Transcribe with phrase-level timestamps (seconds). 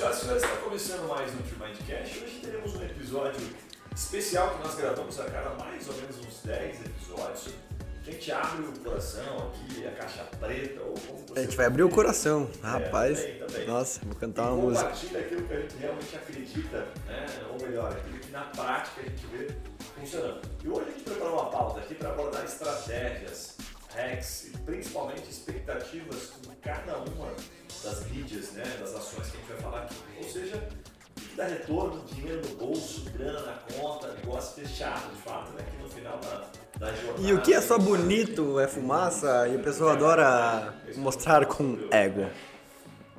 [0.00, 2.24] Senhoras e senhores, está começando mais um Mindcast.
[2.24, 3.46] Hoje teremos um episódio
[3.94, 7.54] especial que nós gravamos a cada mais ou menos uns 10 episódios.
[8.00, 11.66] A gente abre o coração aqui, a caixa preta, ou como você A gente vai
[11.66, 13.20] abrir o coração, É, rapaz.
[13.20, 13.66] também, também.
[13.66, 14.84] Nossa, vou cantar e uma música.
[14.84, 17.26] compartilha aquilo que a gente realmente acredita, né?
[17.50, 19.54] ou melhor, aquilo que na prática a gente vê
[20.00, 20.40] funcionando.
[20.64, 23.58] E hoje a gente preparou uma pauta aqui para abordar estratégias,
[23.94, 27.34] hacks e principalmente expectativas com cada uma
[27.82, 28.64] das mídias, né?
[28.78, 29.96] das ações que a gente vai falar aqui.
[30.18, 30.68] Ou seja,
[31.16, 35.64] o que dá retorno, dinheiro no bolso, grana na conta, negócio fechado de fato, né?
[35.70, 36.48] que no final da,
[36.78, 37.22] da jornada.
[37.22, 42.28] E o que é só bonito é fumaça e o pessoal adora mostrar com ego.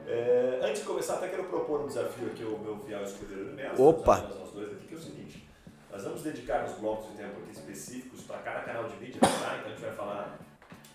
[0.08, 3.55] É, antes de começar, até quero propor um desafio aqui ao meu fiel escudeiro.
[3.77, 4.18] Opa.
[4.18, 5.48] Nós dois aqui, que é o seguinte:
[5.90, 9.27] nós vamos dedicar uns blocos de tempo aqui específicos para cada canal de mídia, tá?
[9.58, 10.40] Então a gente vai falar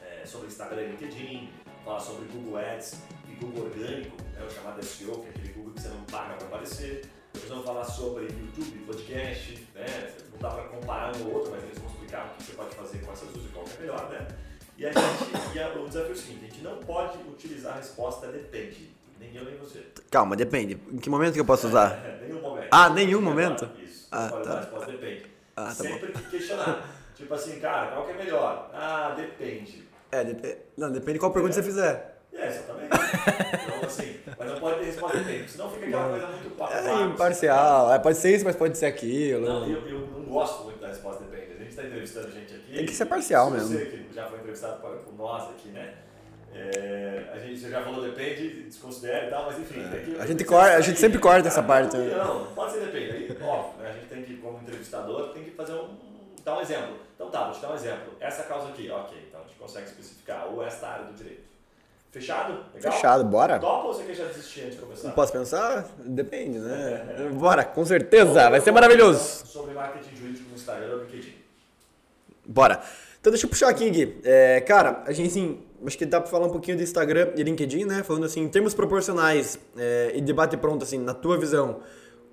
[0.03, 1.51] é, sobre Instagram e LinkedIn,
[1.83, 2.97] falar sobre Google Ads
[3.41, 6.47] Google Orgânico, né, o chamado SEO, que é aquele Google que você não paga para
[6.47, 7.03] aparecer.
[7.33, 10.15] Depois vamos falar sobre YouTube, podcast, né?
[10.33, 12.75] Não dá para comparar um ou outro, mas eles vão explicar o que você pode
[12.75, 14.27] fazer com essas duas e qual que é melhor, né?
[14.79, 17.75] E, a gente, e a- o desafio é o seguinte: a gente não pode utilizar
[17.75, 19.85] a resposta depende, nem eu nem você.
[20.11, 20.79] Calma, depende.
[20.91, 21.93] Em que momento que eu posso usar?
[22.07, 22.69] É, nenhum momento.
[22.71, 23.71] Ah, nenhum momento?
[23.83, 24.09] Isso.
[24.11, 24.51] Ah, pode tá.
[24.51, 25.27] usar a resposta depende.
[25.57, 26.89] Ah, tá Sempre que questionar.
[27.15, 28.71] tipo assim, cara, qual que é melhor?
[28.73, 29.87] Ah, depende.
[30.11, 30.59] É, dep...
[30.77, 32.16] não, depende qual pergunta você fizer.
[32.39, 32.87] É, exatamente.
[32.93, 36.73] então, assim, mas não pode ter resposta depende, senão fica aquela coisa muito papo.
[36.75, 37.93] É imparcial.
[37.95, 39.47] É, pode ser isso, mas pode ser aquilo.
[39.47, 41.53] Não, eu, eu não gosto muito da resposta depende.
[41.55, 42.75] A gente está entrevistando gente aqui.
[42.75, 43.69] Tem que ser parcial mesmo.
[43.69, 45.95] Você que já foi entrevistado por, nós aqui, né?
[46.55, 49.75] É, a gente já falou depende, desconsidera e tal, mas enfim.
[49.75, 52.15] que- É, A gente corta- a gente sempre corta essa Cara, parte, Não, né?
[52.17, 53.11] não, pode ser depende.
[53.13, 53.91] Aí, óbvio, né?
[53.91, 55.89] A gente tem que, como entrevistador, tem que fazer um.
[56.45, 56.97] dar um exemplo.
[57.15, 58.13] Então tá, vou te dar um exemplo.
[58.21, 60.47] Essa causa aqui, ok, então a gente consegue especificar.
[60.51, 61.45] Ou esta área do direito.
[62.17, 62.65] Fechado?
[62.75, 62.93] Legal?
[62.93, 63.59] Fechado, bora?
[63.59, 65.09] Topa ou você quer já desistir antes de começar?
[65.09, 65.87] Não posso pensar?
[65.99, 67.29] Depende, né?
[67.35, 68.49] Bora, com certeza.
[68.49, 69.47] Vai ser maravilhoso.
[69.47, 71.35] Sobre marketing jurídico no Instagram ou LinkedIn.
[72.47, 72.81] Bora.
[73.21, 74.19] Então deixa eu puxar aqui, Gui.
[74.25, 77.43] É, cara, a gente assim, acho que dá pra falar um pouquinho do Instagram e
[77.43, 78.03] LinkedIn, né?
[78.03, 81.81] Falando assim, em termos proporcionais é, e debate pronto, assim, na tua visão,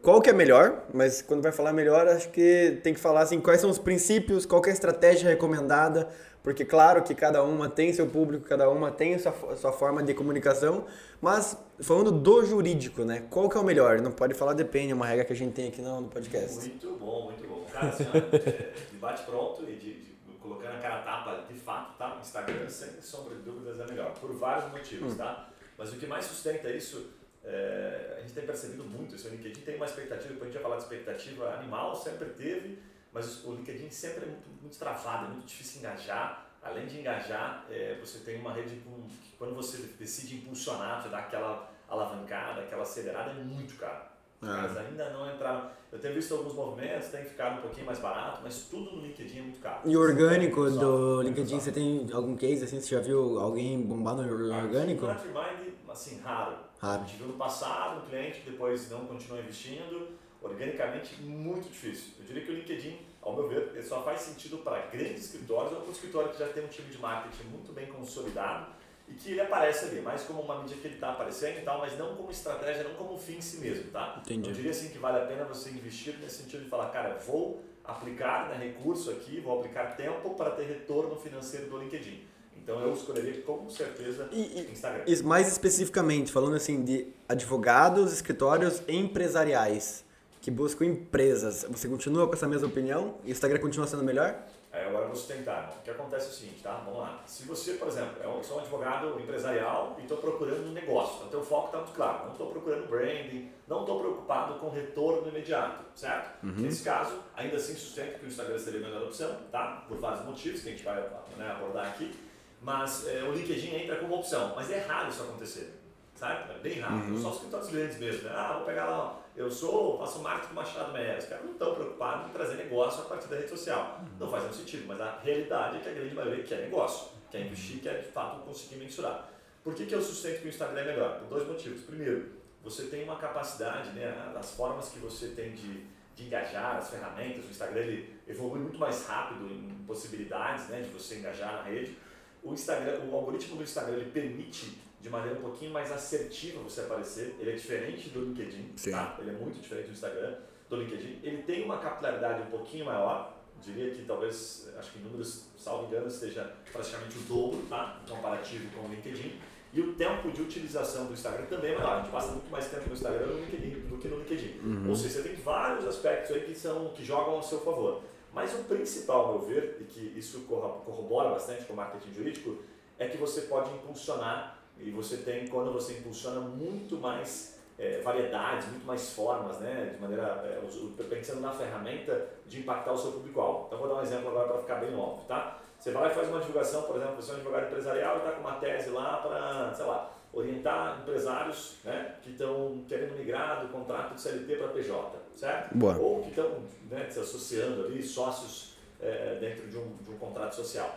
[0.01, 0.83] qual que é melhor?
[0.93, 4.45] Mas quando vai falar melhor, acho que tem que falar assim, quais são os princípios,
[4.45, 6.07] qual é a estratégia recomendada,
[6.43, 10.13] porque claro que cada uma tem seu público, cada uma tem sua, sua forma de
[10.13, 10.85] comunicação,
[11.21, 13.25] mas falando do jurídico, né?
[13.29, 14.01] Qual que é o melhor?
[14.01, 16.59] Não pode falar depende, é uma regra que a gente tem aqui no, no podcast.
[16.59, 17.65] Muito bom, muito bom.
[17.71, 18.03] Cara, assim,
[18.91, 22.17] debate pronto e de, de- colocando a cara a tapa, de fato, tá?
[22.21, 24.13] Instagram, sem sombra de dúvidas, é melhor.
[24.19, 25.49] Por vários motivos, tá?
[25.77, 27.07] Mas o que mais sustenta isso,
[27.43, 29.27] é, a gente tem percebido muito isso.
[29.27, 32.79] O LinkedIn tem uma expectativa, depois a gente vai falar de expectativa animal, sempre teve,
[33.13, 36.47] mas o LinkedIn sempre é muito, muito travado, é muito difícil engajar.
[36.61, 41.19] Além de engajar, é, você tem uma rede que quando você decide impulsionar, você dá
[41.19, 44.13] aquela alavancada, aquela acelerada, é muito caro.
[44.41, 44.55] Ah.
[44.55, 45.69] caras ainda não entraram.
[45.91, 49.39] Eu tenho visto alguns movimentos, tem ficado um pouquinho mais barato, mas tudo no LinkedIn
[49.39, 49.81] é muito caro.
[49.85, 51.21] E orgânico Só, do.
[51.21, 52.81] LinkedIn, você tem algum case assim?
[52.81, 55.05] Você já viu alguém bombar no orgânico?
[55.05, 56.57] Aqui no assim, raro.
[56.79, 57.01] Raro.
[57.01, 60.07] A gente viu no passado um cliente que depois não continuou investindo.
[60.43, 62.13] Organicamente, muito difícil.
[62.19, 65.71] Eu diria que o LinkedIn, ao meu ver, ele só faz sentido para grandes escritórios
[65.71, 68.67] ou para um escritório que já tem um time de marketing muito bem consolidado
[69.07, 71.79] e que ele aparece ali, mais como uma mídia que ele está aparecendo e tal,
[71.79, 74.21] mas não como estratégia, não como fim em si mesmo, tá?
[74.25, 74.49] Entendi.
[74.49, 77.63] Eu diria assim que vale a pena você investir nesse sentido de falar, cara, vou
[77.83, 82.21] aplicar né, recurso aqui, vou aplicar tempo para ter retorno financeiro do LinkedIn.
[82.55, 85.03] Então eu escolheria com certeza e- Instagram.
[85.05, 90.05] E mais especificamente, falando assim de advogados, escritórios empresariais
[90.43, 93.15] que buscam empresas, você continua com essa mesma opinião?
[93.23, 94.35] E o Instagram continua sendo melhor?
[94.73, 95.73] Aí agora eu vou sustentar.
[95.79, 96.81] O que acontece é o seguinte, tá?
[96.83, 97.23] Vamos lá.
[97.25, 101.15] Se você, por exemplo, é um, sou um advogado empresarial e estou procurando um negócio,
[101.15, 102.25] então teu foco está muito claro.
[102.25, 106.45] Não estou procurando branding, não estou preocupado com retorno imediato, certo?
[106.61, 109.85] Nesse caso, ainda assim sustento que o Instagram seria a melhor opção, tá?
[109.87, 111.01] Por vários motivos que a gente vai
[111.37, 112.13] né, abordar aqui.
[112.61, 114.51] Mas é, o LinkedIn entra como opção.
[114.57, 115.73] Mas é raro isso acontecer,
[116.13, 116.51] certo?
[116.51, 117.17] É bem raro.
[117.17, 118.35] Só os escritórios grandes mesmo, né?
[118.35, 121.17] Ah, vou pegar lá, eu sou, faço marketing Machado Meia.
[121.17, 124.01] Os caras não estão preocupados em trazer negócio a partir da rede social.
[124.19, 127.41] Não faz nenhum sentido, mas a realidade é que a grande maioria quer negócio, quer
[127.41, 129.29] investir, quer de fato conseguir mensurar.
[129.63, 131.19] Por que, que eu sustento que o Instagram é melhor?
[131.19, 131.81] Por dois motivos.
[131.83, 132.31] Primeiro,
[132.63, 135.85] você tem uma capacidade, né, as formas que você tem de,
[136.15, 140.89] de engajar, as ferramentas, o Instagram ele evolui muito mais rápido em possibilidades né, de
[140.89, 141.97] você engajar na rede.
[142.43, 146.79] O Instagram, o algoritmo do Instagram ele permite de maneira um pouquinho mais assertiva você
[146.79, 147.35] aparecer.
[147.37, 148.91] Ele é diferente do LinkedIn, Sim.
[148.91, 149.17] tá?
[149.19, 150.37] Ele é muito diferente do Instagram,
[150.69, 151.19] do LinkedIn.
[151.21, 153.37] Ele tem uma capilaridade um pouquinho maior.
[153.61, 158.01] Diria que talvez, acho que em números, salvo engano, esteja praticamente o dobro, tá?
[158.07, 159.39] Comparativo com o LinkedIn.
[159.73, 161.97] E o tempo de utilização do Instagram também é maior.
[161.97, 164.59] A gente passa muito mais tempo no Instagram do que, do que no LinkedIn.
[164.63, 164.89] Uhum.
[164.89, 168.01] Ou seja, você tem vários aspectos aí que, são, que jogam ao seu favor.
[168.31, 172.57] Mas o principal, ao meu ver, e que isso corrobora bastante com o marketing jurídico,
[172.97, 178.67] é que você pode impulsionar, e você tem, quando você impulsiona, muito mais é, variedades,
[178.67, 183.65] muito mais formas, né, de maneira, é, pensando na ferramenta de impactar o seu público-alvo.
[183.67, 185.59] Então, vou dar um exemplo agora para ficar bem óbvio, tá?
[185.79, 188.31] Você vai e faz uma divulgação, por exemplo, você é um advogado empresarial e está
[188.31, 193.71] com uma tese lá para, sei lá, orientar empresários né, que estão querendo migrar do
[193.71, 195.77] contrato de CLT para PJ, certo?
[195.77, 195.97] Boa.
[195.97, 196.49] Ou que estão
[196.89, 200.89] né, se associando ali, sócios é, dentro de um, de um contrato social.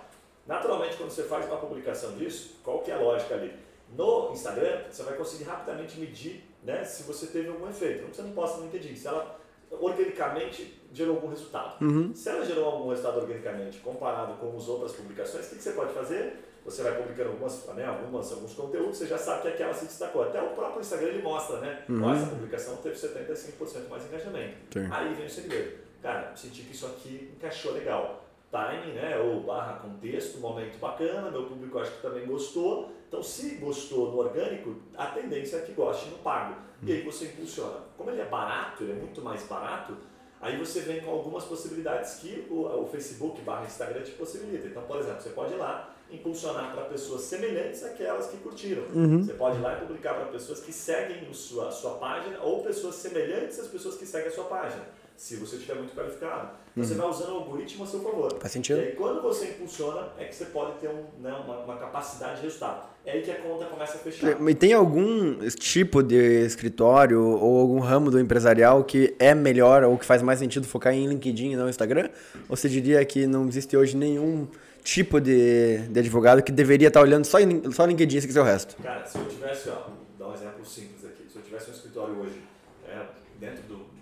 [0.46, 3.52] Naturalmente, quando você faz uma publicação disso, qual que é a lógica ali?
[3.96, 8.02] No Instagram, você vai conseguir rapidamente medir né, se você teve algum efeito.
[8.02, 8.94] Não você não posta no LinkedIn.
[8.94, 9.38] Se ela
[9.70, 11.82] organicamente gerou algum resultado.
[11.84, 12.14] Uhum.
[12.14, 15.72] Se ela gerou algum resultado organicamente comparado com as outras publicações, o que, que você
[15.72, 16.44] pode fazer?
[16.64, 20.22] Você vai publicando algumas, né, algumas, alguns conteúdos, você já sabe que aquela se destacou.
[20.22, 21.84] Até o próprio Instagram ele mostra, né?
[21.88, 22.12] Uhum.
[22.12, 24.56] essa publicação teve 75% mais engajamento.
[24.72, 24.88] Sim.
[24.90, 25.78] Aí vem o segredo.
[26.02, 28.25] Cara, senti que isso aqui encaixou legal.
[28.56, 29.18] Timing, né?
[29.18, 32.90] Ou barra contexto, momento bacana, meu público acho que também gostou.
[33.08, 36.56] Então, se gostou no orgânico, a tendência é que goste no pago.
[36.82, 37.80] E aí você impulsiona.
[37.96, 39.96] Como ele é barato, ele é muito mais barato,
[40.38, 44.66] Aí você vem com algumas possibilidades que o, o Facebook barra Instagram te possibilita.
[44.66, 48.82] Então, por exemplo, você pode ir lá impulsionar para pessoas semelhantes àquelas que curtiram.
[48.94, 49.24] Uhum.
[49.24, 52.38] Você pode ir lá e publicar para pessoas que seguem a sua, a sua página
[52.40, 54.84] ou pessoas semelhantes às pessoas que seguem a sua página
[55.16, 56.50] se você estiver muito qualificado.
[56.76, 56.84] Uhum.
[56.84, 58.36] Você vai usando o algoritmo a seu favor.
[58.38, 58.78] Faz sentido.
[58.78, 62.36] E aí, quando você impulsiona, é que você pode ter um, né, uma, uma, capacidade
[62.36, 62.86] de resultado.
[63.04, 64.36] É aí que a conta começa a fechar.
[64.48, 69.96] E tem algum tipo de escritório ou algum ramo do empresarial que é melhor ou
[69.96, 72.10] que faz mais sentido focar em LinkedIn e não Instagram?
[72.48, 74.46] Ou você diria que não existe hoje nenhum
[74.84, 78.76] tipo de, de advogado que deveria estar olhando só, em, só LinkedIn e o resto?
[78.82, 81.24] Cara, se eu tivesse, ó, vou dar um exemplo simples aqui.
[81.32, 82.42] Se eu tivesse um escritório hoje,
[82.86, 83.02] é,
[83.40, 83.95] dentro do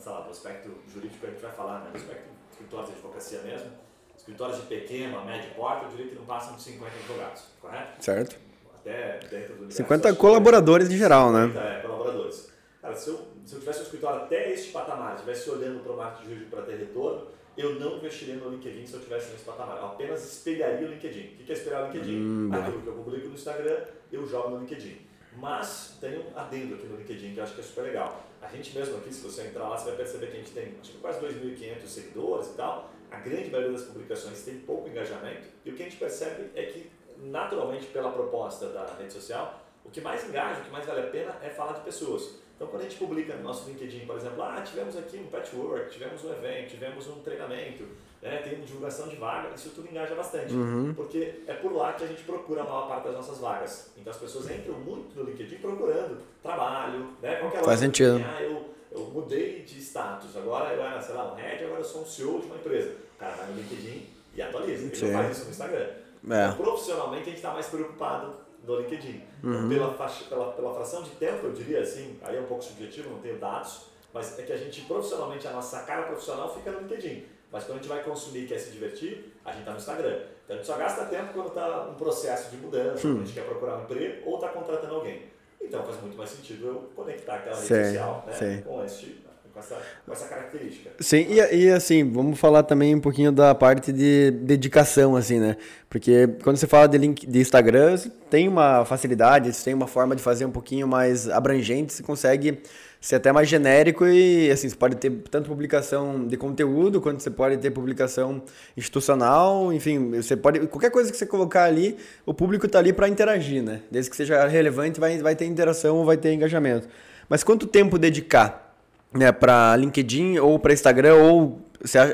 [0.00, 1.90] sei lá, do aspecto jurídico a gente vai falar, né?
[1.90, 3.70] do aspecto de escritórios de advocacia mesmo,
[4.16, 8.04] escritórios de pequeno, médio porte, eu diria que não passam de 50 advogados, correto?
[8.04, 8.36] Certo.
[8.74, 11.78] Até dentro do 50 colaboradores de geral, 50, né?
[11.78, 12.50] É, colaboradores.
[12.80, 15.96] Cara, se eu, se eu tivesse um escritório até este patamar, estivesse olhando para o
[15.96, 17.26] marketing jurídico para ter retorno,
[17.56, 19.76] eu não investiria no LinkedIn se eu tivesse nesse patamar.
[19.76, 21.36] Eu apenas espelharia o LinkedIn.
[21.40, 22.16] O que é espelhar o LinkedIn?
[22.16, 23.80] Hum, Aquilo que eu publico no Instagram,
[24.10, 24.98] eu jogo no LinkedIn.
[25.36, 28.24] Mas tem um adendo aqui no LinkedIn que eu acho que é super legal.
[28.40, 30.74] A gente mesmo aqui, se você entrar lá, você vai perceber que a gente tem
[30.80, 32.90] acho que quase 2.500 seguidores e tal.
[33.10, 35.48] A grande maioria das publicações tem pouco engajamento.
[35.64, 39.90] E o que a gente percebe é que, naturalmente, pela proposta da rede social, o
[39.90, 42.40] que mais engaja, o que mais vale a pena é falar de pessoas.
[42.54, 45.90] Então, quando a gente publica no nosso LinkedIn, por exemplo, ah, tivemos aqui um patchwork,
[45.90, 47.84] tivemos um evento, tivemos um treinamento,
[48.22, 50.52] né, tem divulgação de vaga, isso tudo engaja bastante.
[50.52, 50.92] Uhum.
[50.94, 53.90] Porque é por lá que a gente procura a maior parte das nossas vagas.
[53.96, 58.16] Então, as pessoas entram muito no LinkedIn procurando trabalho, né, qualquer Faz sentido.
[58.16, 61.80] Assim, ah, eu, eu mudei de status, agora eu era, sei lá, um head, agora
[61.80, 62.94] eu sou um CEO de uma empresa.
[63.16, 64.84] O cara vai no LinkedIn e atualiza.
[64.84, 65.78] Ele não faz isso no Instagram.
[65.78, 66.44] É.
[66.44, 68.34] Então, profissionalmente, a gente está mais preocupado
[68.66, 69.22] no LinkedIn.
[69.42, 69.68] Uhum.
[69.68, 73.08] Pela, faixa, pela, pela fração de tempo, eu diria assim, aí é um pouco subjetivo,
[73.08, 76.80] não tenho dados, mas é que a gente profissionalmente, a nossa cara profissional fica no
[76.80, 77.24] LinkedIn.
[77.52, 80.20] Mas quando a gente vai consumir e quer se divertir, a gente está no Instagram.
[80.44, 83.12] Então a gente só gasta tempo quando está um processo de mudança, hum.
[83.12, 85.22] quando a gente quer procurar um emprego ou está contratando alguém.
[85.60, 89.58] Então faz muito mais sentido eu conectar aquela rede sei, social né, com este com
[89.58, 89.76] essa,
[90.06, 90.90] com essa característica.
[91.00, 95.56] Sim, e, e, assim, vamos falar também um pouquinho da parte de dedicação, assim, né?
[95.88, 97.98] Porque quando você fala de, link, de Instagram,
[98.30, 102.62] tem uma facilidade, tem uma forma de fazer um pouquinho mais abrangente, você consegue
[103.00, 107.30] ser até mais genérico e, assim, você pode ter tanto publicação de conteúdo, quanto você
[107.30, 108.42] pode ter publicação
[108.76, 113.08] institucional, enfim, você pode, qualquer coisa que você colocar ali, o público está ali para
[113.08, 113.80] interagir, né?
[113.90, 116.88] Desde que seja relevante, vai, vai ter interação vai ter engajamento.
[117.28, 118.70] Mas quanto tempo dedicar?
[119.12, 121.60] né, para LinkedIn ou para Instagram, ou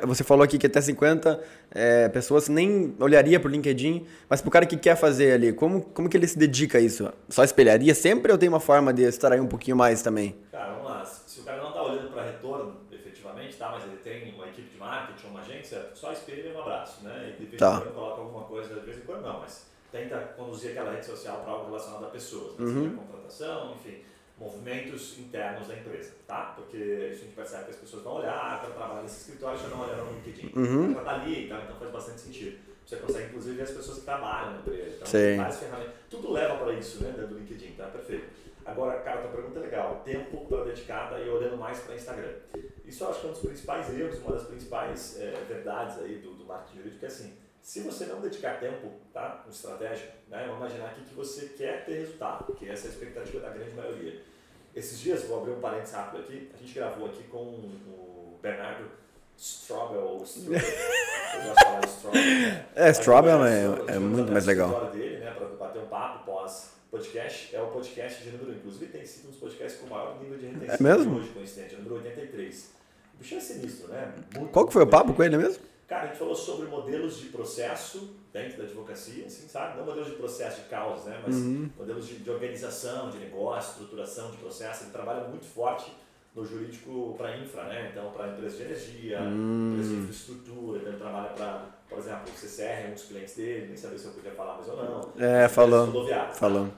[0.07, 1.43] você falou aqui que até 50
[1.73, 5.53] é, pessoas nem olharia para o LinkedIn, mas para o cara que quer fazer ali,
[5.53, 7.13] como, como que ele se dedica a isso?
[7.29, 10.37] Só espelharia sempre ou tem uma forma de extrair um pouquinho mais também?
[10.53, 11.05] Cara, vamos lá.
[11.05, 14.71] Se o cara não está olhando para retorno, efetivamente, tá, mas ele tem uma equipe
[14.71, 17.35] de marketing, uma agência, só espelha e um abraço, né?
[17.37, 17.81] E de vez em tá.
[17.81, 21.41] quando coloca alguma coisa, de vez em quando não, mas tenta conduzir aquela rede social
[21.43, 22.67] para algo relacionado a pessoas, né?
[22.67, 22.85] uhum.
[22.85, 24.03] seja contratação, enfim
[24.39, 26.53] movimentos internos da empresa, tá?
[26.57, 29.81] Porque a gente percebe que as pessoas vão olhar para trabalhar nesse escritório já não
[29.81, 30.53] olhando no LinkedIn.
[30.55, 30.93] Uhum.
[30.93, 31.63] Ela tá ali, tá?
[31.65, 32.59] então faz bastante sentido.
[32.85, 34.97] Você consegue, inclusive, ver as pessoas que trabalham na empresa.
[34.97, 35.37] Então, Sim.
[35.37, 35.95] várias ferramentas.
[36.09, 37.87] Tudo leva para isso, né, do LinkedIn, tá?
[37.87, 38.27] Perfeito.
[38.65, 40.03] Agora, cara, tua pergunta é legal.
[40.05, 42.33] Tempo para dedicada e olhando mais para Instagram.
[42.85, 46.19] Isso eu acho que é um dos principais erros, uma das principais é, verdades aí
[46.19, 47.33] do, do marketing jurídico é assim,
[47.67, 49.43] Se você não dedicar tempo, tá?
[49.43, 50.45] Com estratégia, né?
[50.47, 53.75] Vamos imaginar aqui que você quer ter resultado, que essa é a expectativa da grande
[53.75, 54.23] maioria.
[54.73, 58.89] Esses dias, vou abrir um parênteses rápido aqui, a gente gravou aqui com o Bernardo
[59.37, 62.67] Strobel, ou Strobel, eu gosto de falar Strobel, né?
[62.77, 64.91] É, Strobel é, é muito mais legal.
[64.93, 69.05] dele, né, para bater um papo pós podcast, é o podcast de número, inclusive tem
[69.05, 71.15] sido um dos podcasts com o maior nível de retenção É mesmo?
[71.17, 72.71] de hoje, coincidente, número 83.
[73.13, 74.15] O bicho é sinistro, né?
[74.37, 75.61] Muito, Qual que foi o papo com ele mesmo?
[75.87, 79.79] Cara, a gente falou sobre modelos de processo dentro da advocacia, assim, sabe?
[79.79, 81.21] Não modelos de processo de causas, né?
[81.25, 81.71] Mas Uhum.
[81.79, 84.83] modelos de, de organização, de negócio, estruturação de processo.
[84.85, 85.93] Ele trabalha muito forte
[86.35, 87.89] no jurídico para infra, né?
[87.93, 89.71] Então, para empresas de energia, Hum.
[89.73, 90.79] empresas de infraestrutura.
[90.81, 93.99] Então, ele trabalha para, por exemplo, o CCR é um dos clientes dele, nem sabia
[93.99, 95.13] se eu podia falar mais ou não.
[95.19, 95.87] É, falou.
[95.87, 96.35] rodoviárias, tá?
[96.35, 96.69] Falou.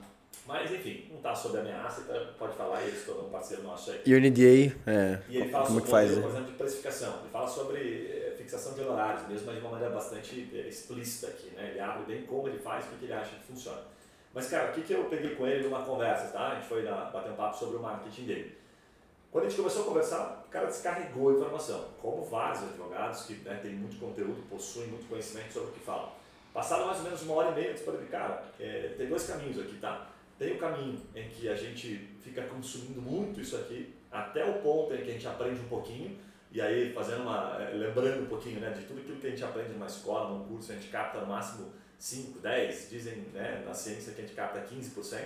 [0.45, 4.01] Mas, enfim, não está sob ameaça, então pode falar, ele se um parceiro nosso aí.
[4.03, 6.09] E o NDA, é, E ele fala como sobre que faz?
[6.09, 6.21] modelo, né?
[6.27, 7.19] por exemplo, de precificação.
[7.19, 11.27] Ele fala sobre eh, fixação de honorários, mesmo mas de uma maneira bastante eh, explícita
[11.27, 11.51] aqui.
[11.51, 11.69] Né?
[11.69, 13.81] Ele abre bem como ele faz, o que ele acha que funciona.
[14.33, 16.49] Mas, cara, o que, que eu peguei com ele numa conversa, tá?
[16.49, 18.57] A gente foi bater um papo sobre o marketing dele.
[19.31, 23.33] Quando a gente começou a conversar, o cara descarregou a informação, como vários advogados que
[23.35, 26.11] né, têm muito conteúdo, possuem muito conhecimento sobre o que falam.
[26.51, 29.59] Passado mais ou menos uma hora e meia, eu ele, cara, eh, tem dois caminhos
[29.59, 30.07] aqui, tá?
[30.39, 34.93] Tem o caminho em que a gente fica consumindo muito isso aqui, até o ponto
[34.93, 36.17] em que a gente aprende um pouquinho,
[36.51, 39.43] e aí fazendo uma, eh, lembrando um pouquinho né, de tudo aquilo que a gente
[39.43, 43.73] aprende numa escola, num curso, a gente capta no máximo 5, 10, dizem né, na
[43.73, 45.19] ciência que a gente capta 15%.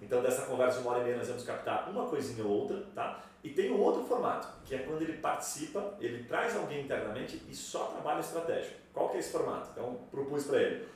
[0.00, 2.82] Então dessa conversa de uma hora e meia nós vamos captar uma coisinha ou outra,
[2.94, 3.22] tá?
[3.44, 7.54] E tem um outro formato, que é quando ele participa, ele traz alguém internamente e
[7.54, 8.76] só trabalha estratégico.
[8.92, 9.70] Qual que é esse formato?
[9.72, 10.88] Então propus para ele.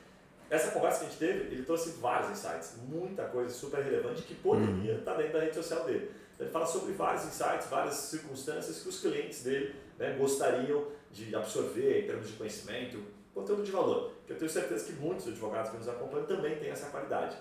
[0.49, 4.35] Essa conversa que a gente teve, ele trouxe vários insights, muita coisa super relevante que
[4.35, 6.11] poderia estar dentro da rede social dele.
[6.39, 12.03] Ele fala sobre vários insights, várias circunstâncias que os clientes dele né, gostariam de absorver
[12.03, 13.01] em termos de conhecimento,
[13.33, 14.13] conteúdo de valor.
[14.25, 17.37] Que eu tenho certeza que muitos advogados que nos acompanham também têm essa qualidade.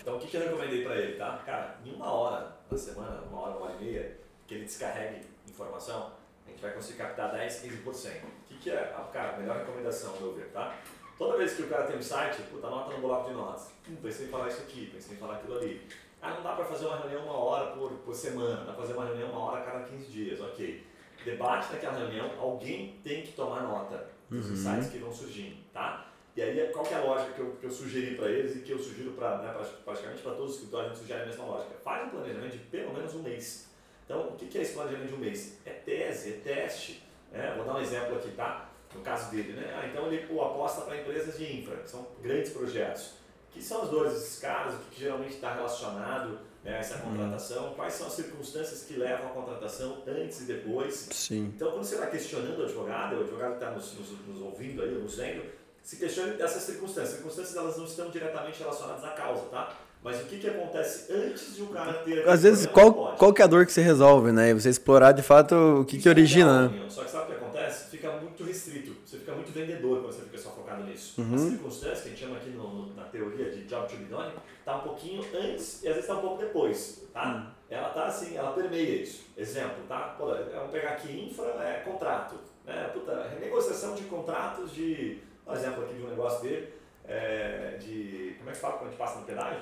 [0.00, 1.42] Então, o que, que eu recomendei para ele, tá?
[1.44, 5.26] Cara, em uma hora na semana, uma hora, uma hora e meia, que ele descarregue
[5.46, 6.12] informação,
[6.46, 7.84] a gente vai conseguir captar 10, 15%.
[7.84, 7.94] O
[8.48, 10.74] que, que é, a, cara, a melhor recomendação, meu ver, tá?
[11.18, 13.72] Toda vez que o cara tem um site, puta, anota no bloco de notas.
[13.88, 15.86] Hum, pensei em falar isso aqui, pensei em falar aquilo ali.
[16.20, 18.92] Ah, não dá para fazer uma reunião uma hora por, por semana, dá para fazer
[18.94, 20.84] uma reunião uma hora a cada 15 dias, ok.
[21.24, 26.06] Debate naquela reunião, alguém tem que tomar nota dos insights que vão surgindo, tá?
[26.36, 28.60] E aí, qual que é a lógica que eu, que eu sugeri para eles e
[28.60, 31.26] que eu sugiro para né, pra- praticamente para todos os escritórios, a gente sugere a
[31.26, 31.74] mesma lógica.
[31.82, 33.68] Faz um planejamento de pelo menos um mês.
[34.04, 35.58] Então, o que que é esse planejamento de um mês?
[35.66, 37.02] É tese, é teste.
[37.32, 37.54] né?
[37.56, 38.70] Vou dar um exemplo aqui, tá?
[38.94, 39.74] No caso dele, né?
[39.82, 43.14] Ah, então ele pô, aposta para empresas de infra, que são grandes projetos.
[43.58, 47.72] Que são as dores desses caras, o que, geralmente está relacionado né, a essa contratação,
[47.74, 51.08] quais são as circunstâncias que levam à contratação antes e depois.
[51.10, 51.52] Sim.
[51.56, 54.80] Então, quando você vai questionando o advogado, o advogado que está nos, nos, nos ouvindo
[54.80, 55.42] aí, nos vendo,
[55.82, 57.08] se questione dessas circunstâncias.
[57.08, 59.76] As circunstâncias elas não estão diretamente relacionadas à causa, tá?
[60.04, 62.28] Mas o que, que acontece antes de um cara ter...
[62.28, 64.50] Às vezes, qual, qual que é a dor que você resolve, né?
[64.50, 66.78] E você explorar de fato o que, que Isso é origina, né?
[66.78, 66.90] Leon.
[66.90, 67.90] Só que sabe o que acontece?
[67.90, 68.94] Fica muito restrito.
[69.28, 71.20] Fica muito vendedor quando você fica só focado nisso.
[71.20, 71.34] Uhum.
[71.34, 74.32] As circunstâncias, que a gente chama aqui no- na teoria de job to be done,
[74.64, 77.52] tá um pouquinho antes e às vezes tá um pouco depois, tá?
[77.68, 79.26] Ela tá assim, ela permeia isso.
[79.36, 80.14] Exemplo, tá?
[80.16, 82.36] Pô, vamos pegar aqui, infra é contrato.
[82.64, 82.88] Né?
[82.94, 85.18] Puta, renegociação de contratos de...
[85.46, 86.72] Um exemplo aqui de um negócio dele,
[87.06, 88.34] é, de...
[88.38, 89.60] Como é que fala quando a gente passa no pedágio?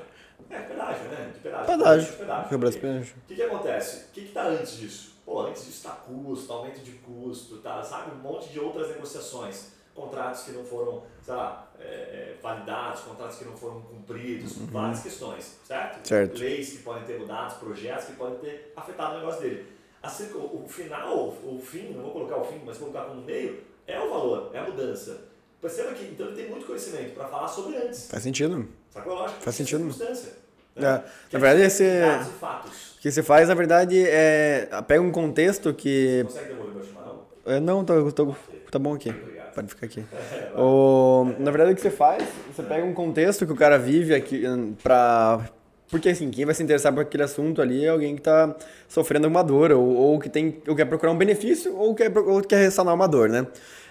[0.49, 1.31] É, pedágio, né?
[1.35, 1.67] De pedágio.
[1.67, 2.13] Pedágio.
[2.13, 2.49] pedágio.
[2.81, 3.15] Pedágio.
[3.17, 4.05] O que, que acontece?
[4.05, 5.16] O que está antes disso?
[5.27, 8.13] Pô, antes disso está custo, aumento de custo, tá, sabe?
[8.13, 9.75] Um monte de outras negociações.
[9.93, 15.01] Contratos que não foram, sei lá, é, é, validados, contratos que não foram cumpridos, várias
[15.03, 15.97] questões, certo?
[15.99, 16.05] Uhum.
[16.05, 16.39] Certo.
[16.39, 19.67] Leis que podem ter mudado, projetos que podem ter afetado o negócio dele.
[20.03, 23.23] Assim, o, o final, o fim, não vou colocar o fim, mas vou colocar como
[23.23, 25.25] meio, é o valor, é a mudança.
[25.61, 28.09] Perceba que então ele tem muito conhecimento para falar sobre antes.
[28.11, 28.69] Faz sentido.
[28.91, 29.41] Sacou a lógica?
[29.41, 29.79] Faz sentido.
[29.93, 30.35] Circunstância.
[30.77, 30.81] É.
[30.83, 31.05] Né?
[31.33, 32.96] Na verdade, é esse- dados e fatos.
[33.07, 34.69] O que você faz, na verdade, é.
[34.89, 36.25] Pega um contexto que.
[36.25, 37.21] Consegue devolver chimarrão?
[37.47, 38.35] é, Não, tô, tô,
[38.69, 39.11] tá bom aqui.
[39.11, 39.55] Obrigado.
[39.55, 40.05] Pode ficar aqui.
[40.59, 44.13] O, na verdade, o que você faz, você pega um contexto que o cara vive
[44.13, 45.39] aqui hum, pra.
[45.89, 48.57] Porque assim, quem vai se interessar por aquele assunto ali é alguém que tá
[48.89, 52.41] sofrendo uma dor, ou, ou que tem, ou quer procurar um benefício, ou quer, ou
[52.41, 53.47] quer ressanar uma dor, né?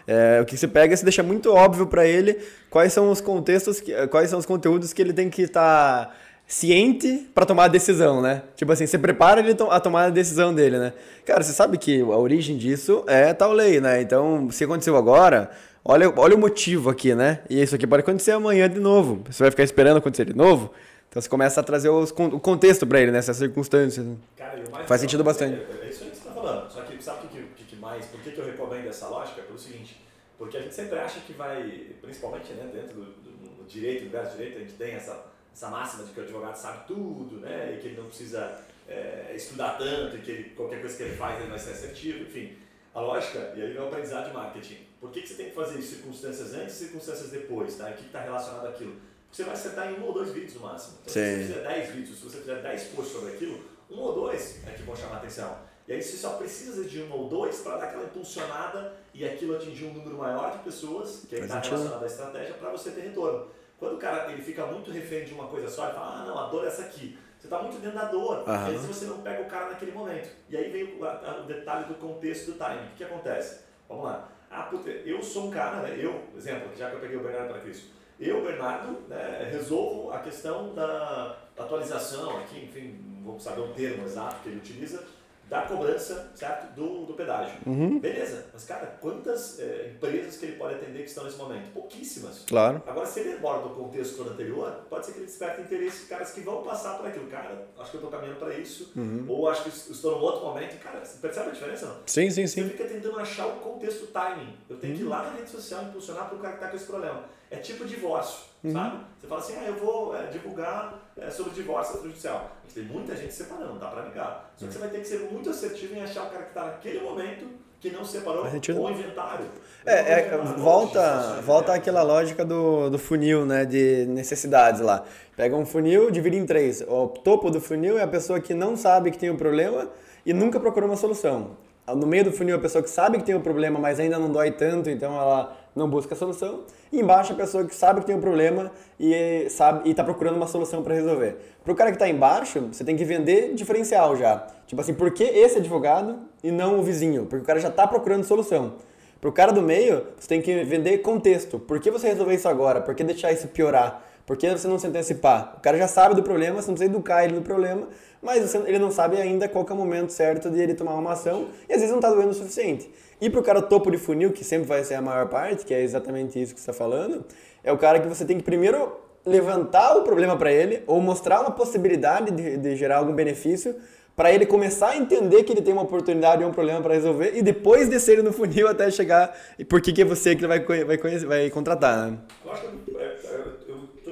[0.06, 2.38] É, o que você pega é você deixa muito óbvio pra ele
[2.70, 6.14] quais são os contextos, que- quais são os conteúdos que ele tem que estar
[6.48, 8.44] ciente pra tomar a decisão, né?
[8.56, 10.94] Tipo assim, você prepara ele a tomar a decisão dele, né?
[11.26, 14.02] Cara, você sabe que a origem disso é tal lei, né?
[14.02, 15.50] Então, se aconteceu agora,
[15.84, 17.40] olha, olha o motivo aqui, né?
[17.50, 19.24] E isso aqui pode acontecer amanhã de novo.
[19.30, 20.72] Você vai ficar esperando acontecer de novo?
[21.10, 23.20] Então você começa a trazer os o contexto pra ele, né?
[23.20, 24.06] Essas circunstâncias.
[24.06, 24.16] né?
[24.36, 25.56] Cara, Faz sentido bastante.
[25.82, 26.70] É, é isso aí que você está falando.
[26.70, 28.06] Só que sabe o que, que, que mais?
[28.06, 29.42] Por que, que eu recomendo essa lógica?
[29.42, 30.02] Pelo seguinte:
[30.38, 34.04] Porque a gente sempre acha que vai, principalmente né, dentro do, do, do direito, do
[34.04, 35.24] universo direito, a gente tem essa,
[35.56, 37.76] essa máxima de que o advogado sabe tudo, né?
[37.76, 41.16] E que ele não precisa é, estudar tanto, e que ele, qualquer coisa que ele
[41.16, 42.58] faz ele vai ser assertivo, enfim.
[42.94, 44.86] A lógica, e aí vem o aprendizado de marketing.
[45.00, 45.96] Por que, que você tem que fazer isso?
[45.96, 47.90] Circunstâncias antes e circunstâncias depois, tá?
[47.90, 48.94] E o que está relacionado àquilo?
[48.94, 50.98] Porque você vai acertar em um ou dois vídeos no máximo.
[51.02, 51.20] Então, Sim.
[51.20, 54.68] se você fizer 10 vídeos, se você fizer 10 posts sobre aquilo, um ou dois
[54.68, 55.58] é que vão chamar atenção.
[55.88, 59.56] E aí você só precisa de um ou dois para dar aquela impulsionada e aquilo
[59.56, 63.48] atingir um número maior de pessoas, que está relacionado à estratégia, para você ter retorno.
[63.80, 66.38] Quando o cara ele fica muito refém de uma coisa só, ele fala, ah não,
[66.40, 67.18] a dor é essa aqui.
[67.38, 70.30] Você está muito dentro da dor, às vezes você não pega o cara naquele momento.
[70.50, 72.88] E aí vem o, a- o detalhe do contexto do timing.
[72.88, 73.60] O que, acontece?
[73.88, 74.30] Vamos lá.
[74.50, 75.96] Ah, puta, eu sou um cara, né?
[76.00, 77.90] Eu, exemplo, já que eu peguei o Bernardo para Cristo.
[78.20, 84.06] Eu, Bernardo, né, resolvo a questão da atualização aqui, enfim, não vou saber o termo
[84.06, 85.04] exato que ele utiliza,
[85.50, 86.74] da cobrança, certo?
[86.74, 87.56] Do, do pedágio.
[88.00, 91.72] Beleza, mas cara, quantas eh, empresas que ele pode atender que estão nesse momento?
[91.72, 92.44] Pouquíssimas.
[92.48, 92.82] Claro.
[92.88, 96.06] Agora, se ele aborda o contexto todo anterior, pode ser que ele desperte interesse de
[96.08, 97.28] caras que vão passar por aquilo.
[97.28, 98.92] Cara, acho que eu estou caminhando para isso,
[99.28, 100.80] ou acho que estou num outro momento.
[100.82, 101.96] Cara, você percebe a diferença não?
[102.06, 102.70] Sim, sim, Você sim.
[102.70, 104.56] fica tentando achar o contexto o timing.
[104.70, 106.76] Eu tenho que ir lá na rede social impulsionar para o cara que está com
[106.76, 107.24] esse problema.
[107.52, 108.98] É tipo divórcio, sabe?
[109.20, 112.00] Você fala assim, ah, eu vou é, divulgar é, sobre divórcio.
[112.00, 114.54] A gente tem muita gente separando, dá para ligar.
[114.58, 116.66] Só que você vai ter que ser muito assertivo em achar o cara que está
[116.66, 117.48] naquele momento
[117.80, 118.82] que não separou sentido.
[118.82, 119.46] ou inventário.
[119.86, 125.04] É, é, inventário, volta, volta àquela lógica do, do funil, né, de necessidades lá.
[125.36, 126.82] Pega um funil, divide em três.
[126.82, 129.90] O topo do funil é a pessoa que não sabe que tem o problema
[130.26, 131.52] e nunca procurou uma solução.
[131.88, 134.32] No meio do funil, a pessoa que sabe que tem o problema, mas ainda não
[134.32, 136.62] dói tanto, então ela não busca a solução.
[136.92, 140.38] E embaixo, a pessoa que sabe que tem o problema e sabe e está procurando
[140.38, 141.38] uma solução para resolver.
[141.64, 144.48] Para o cara que está embaixo, você tem que vender diferencial já.
[144.66, 147.26] Tipo assim, por que esse advogado e não o vizinho?
[147.26, 148.74] Porque o cara já está procurando solução.
[149.20, 151.58] Pro cara do meio, você tem que vender contexto.
[151.60, 152.80] Por que você resolveu isso agora?
[152.82, 154.04] Por que deixar isso piorar?
[154.26, 155.56] Por que você não se antecipar?
[155.58, 157.88] O cara já sabe do problema, você não precisa educar ele no problema,
[158.22, 161.48] mas ele não sabe ainda qual é o momento certo de ele tomar uma ação
[161.70, 162.92] e às vezes não está doendo o suficiente.
[163.22, 165.82] E pro cara topo de funil, que sempre vai ser a maior parte, que é
[165.82, 167.24] exatamente isso que você está falando,
[167.64, 171.42] é o cara que você tem que primeiro levantar o problema para ele ou mostrar
[171.42, 173.76] uma possibilidade de, de gerar algum benefício
[174.16, 177.34] para ele começar a entender que ele tem uma oportunidade ou um problema para resolver
[177.36, 180.46] e depois descer ele no funil até chegar e por que, que é você que
[180.48, 182.18] vai, conhe- vai, conhecer, vai contratar, né?
[182.46, 182.68] Eu acho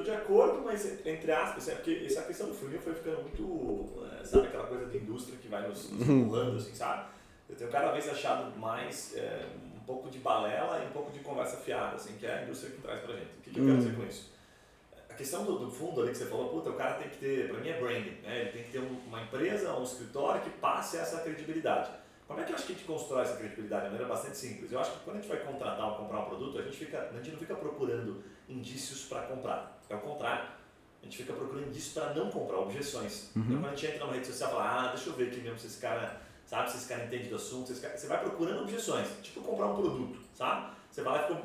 [0.04, 4.24] de acordo, mas entre aspas, é porque essa questão do funil foi ficando muito, é,
[4.24, 7.06] sabe, aquela coisa de indústria que vai nos, nos empurrando, assim, sabe?
[7.48, 11.18] Eu tenho cada vez achado mais é, um pouco de balela e um pouco de
[11.20, 13.30] conversa fiada, assim, que é a indústria que traz pra gente.
[13.38, 14.32] O que, que eu quero dizer com isso?
[15.10, 17.48] A questão do, do fundo ali que você falou, puta, o cara tem que ter,
[17.48, 18.40] pra mim é branding, né?
[18.40, 21.90] Ele tem que ter um- uma empresa, um escritório que passe essa credibilidade.
[22.26, 23.84] Como é que eu acho que a gente constrói essa credibilidade?
[23.84, 24.72] De maneira bastante simples.
[24.72, 27.10] Eu acho que quando a gente vai contratar ou comprar um produto, a gente, fica,
[27.12, 29.80] a gente não fica procurando indícios para comprar.
[29.88, 30.48] É o contrário.
[31.00, 33.30] A gente fica procurando indícios para não comprar, objeções.
[33.36, 35.40] Então quando a gente entra numa rede social e fala, ah, deixa eu ver aqui
[35.40, 37.96] mesmo se esse cara, sabe, se esse cara entende do assunto, cara...
[37.96, 39.06] você vai procurando objeções.
[39.22, 40.72] Tipo comprar um produto, sabe?
[40.90, 41.42] Você vai lá e fica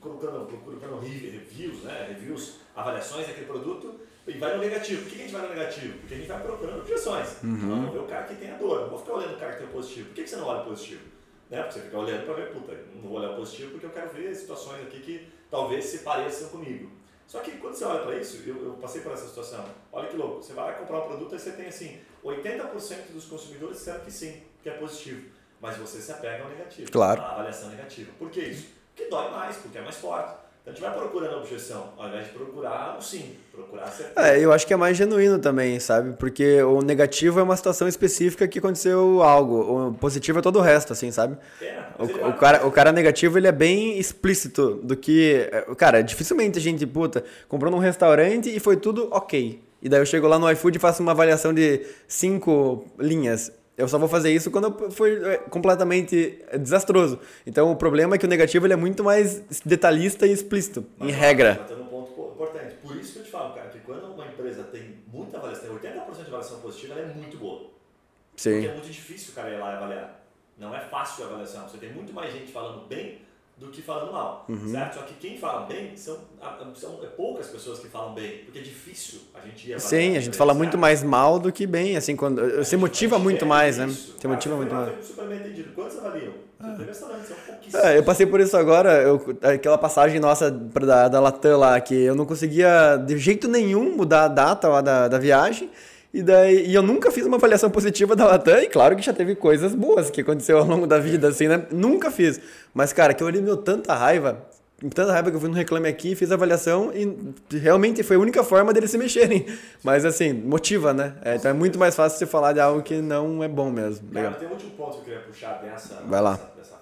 [0.00, 2.06] procurando, procurando reviews, né?
[2.08, 5.02] Reviews, avaliações daquele produto e vai no negativo.
[5.02, 5.98] Por que a gente vai no negativo?
[5.98, 7.42] Porque a gente vai procurando objeções.
[7.42, 7.68] Uhum.
[7.68, 8.82] Vamos ver o cara que tem a dor.
[8.82, 10.06] Não vou ficar olhando o cara que tem o positivo.
[10.06, 11.02] Por que que você não olha o positivo?
[11.50, 11.62] Né?
[11.62, 14.10] Porque você fica olhando para ver, puta, não vou olhar o positivo porque eu quero
[14.10, 16.90] ver situações aqui que talvez se pareçam comigo.
[17.26, 19.64] Só que quando você olha para isso, eu, eu passei por essa situação.
[19.92, 23.78] Olha que louco, você vai comprar um produto e você tem assim, 80% dos consumidores
[23.78, 25.30] disseram que sim, que é positivo.
[25.60, 26.90] Mas você se apega ao negativo.
[26.90, 27.20] Claro.
[27.20, 28.10] À avaliação negativa.
[28.18, 28.68] Por que isso?
[28.88, 30.34] Porque dói mais, porque é mais forte.
[30.70, 34.28] Então a gente vai procurando a objeção, ao invés de procurar o sim, procurar certeza.
[34.28, 36.16] É, eu acho que é mais genuíno também, sabe?
[36.16, 39.88] Porque o negativo é uma situação específica que aconteceu algo.
[39.88, 41.36] O positivo é todo o resto, assim, sabe?
[41.60, 45.48] É, O, o cara, o cara negativo, ele é bem explícito do que...
[45.50, 49.62] é, Cara, dificilmente a gente, puta, comprou num restaurante e foi tudo ok.
[49.82, 53.50] E daí eu chego lá no iFood e faço uma avaliação de cinco linhas.
[53.80, 57.18] Eu só vou fazer isso quando for é, completamente desastroso.
[57.46, 61.06] Então o problema é que o negativo ele é muito mais detalhista e explícito, em
[61.06, 61.54] Mas, regra.
[61.56, 62.74] Tá tendo um ponto po- importante.
[62.82, 65.90] Por isso que eu te falo, cara, que quando uma empresa tem muita avaliação, tem
[65.90, 67.60] 80% de avaliação positiva, ela é muito boa.
[67.60, 67.70] Porque
[68.36, 68.66] Sim.
[68.66, 70.20] é muito difícil o cara ir lá e avaliar.
[70.58, 71.66] Não é fácil a avaliação.
[71.68, 73.18] Você tem muito mais gente falando bem
[73.60, 74.72] do que falando mal, Uhum.
[74.72, 74.94] certo?
[74.94, 76.16] Só que quem fala bem são,
[76.74, 79.78] são é poucas pessoas que falam bem, porque é difícil a gente.
[79.78, 80.58] Sim, a gente fala certo?
[80.58, 83.76] muito mais mal do que bem, assim, quando A você gente- motiva muito quer mais,
[83.76, 83.86] né?
[83.86, 84.12] isso.
[84.16, 85.06] Você Cara, motiva foi muito mais.
[85.06, 85.72] super bem entendido.
[85.74, 86.32] Quantos avaliam?
[86.78, 87.08] Você são
[87.46, 87.74] pouquíssimos.
[87.84, 91.94] É, eu passei por isso agora, eu, aquela passagem nossa da, da Latam lá, que
[91.94, 95.70] eu não conseguia de jeito nenhum mudar a data lá da, da viagem.
[96.12, 99.12] E daí, e eu nunca fiz uma avaliação positiva da Latam, e claro que já
[99.12, 101.64] teve coisas boas que aconteceu ao longo da vida, assim, né?
[101.70, 102.40] Nunca fiz.
[102.74, 104.44] Mas, cara, que eu me deu tanta raiva,
[104.80, 108.18] tanta raiva que eu fui no Reclame Aqui, fiz a avaliação e realmente foi a
[108.18, 109.46] única forma deles se mexerem.
[109.84, 111.14] Mas, assim, motiva, né?
[111.24, 114.08] É, então é muito mais fácil você falar de algo que não é bom mesmo.
[114.12, 116.32] Cara, tem um último ponto que eu queria puxar dessa, Vai lá.
[116.32, 116.79] dessa, dessa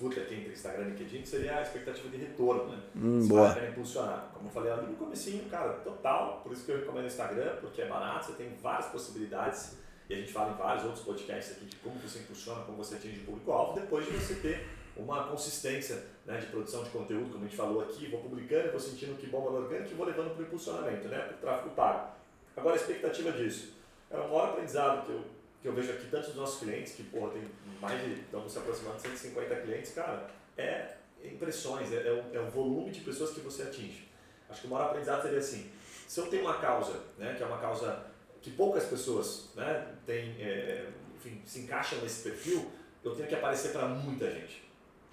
[0.00, 2.78] disputa aqui entre Instagram e LinkedIn, seria a expectativa de retorno, né?
[2.96, 3.42] Hum, Se boa.
[3.42, 4.30] vale a pena impulsionar.
[4.32, 6.40] Como eu falei ali no comecinho, cara, total.
[6.42, 9.76] Por isso que eu recomendo o Instagram, porque é barato, você tem várias possibilidades.
[10.08, 12.94] E a gente fala em vários outros podcasts aqui de como você impulsiona, como você
[12.96, 17.44] atinge o público-alvo, depois de você ter uma consistência né, de produção de conteúdo, como
[17.44, 20.34] a gente falou aqui, vou publicando, vou sentindo que bom valor orgânico e vou levando
[20.34, 22.10] para o impulsionamento, né, para o tráfego pago.
[22.56, 23.74] Agora, a expectativa disso.
[24.10, 25.24] É o maior aprendizado que eu,
[25.62, 27.42] que eu vejo aqui, tanto dos nossos clientes, que porra, tem
[27.80, 32.40] mais de, estamos se aproximando de 150 clientes, cara, é impressões, é, é, o, é
[32.40, 34.08] o volume de pessoas que você atinge.
[34.48, 35.70] Acho que o maior aprendizado seria assim,
[36.06, 38.04] se eu tenho uma causa, né, que é uma causa
[38.42, 42.70] que poucas pessoas né, têm, é, enfim, se encaixam nesse perfil,
[43.04, 44.68] eu tenho que aparecer para muita gente.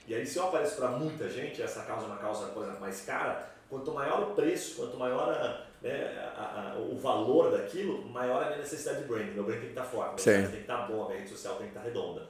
[0.07, 2.79] E aí, se eu apareço para muita gente, essa causa é uma causa, por exemplo,
[2.79, 8.07] mais cara, quanto maior o preço, quanto maior a, né, a, a, o valor daquilo,
[8.07, 9.31] maior a minha necessidade de branding.
[9.31, 10.29] Meu branding tem que estar forte, Sim.
[10.31, 12.27] branding tem que estar bom, a minha rede social tem que estar redonda.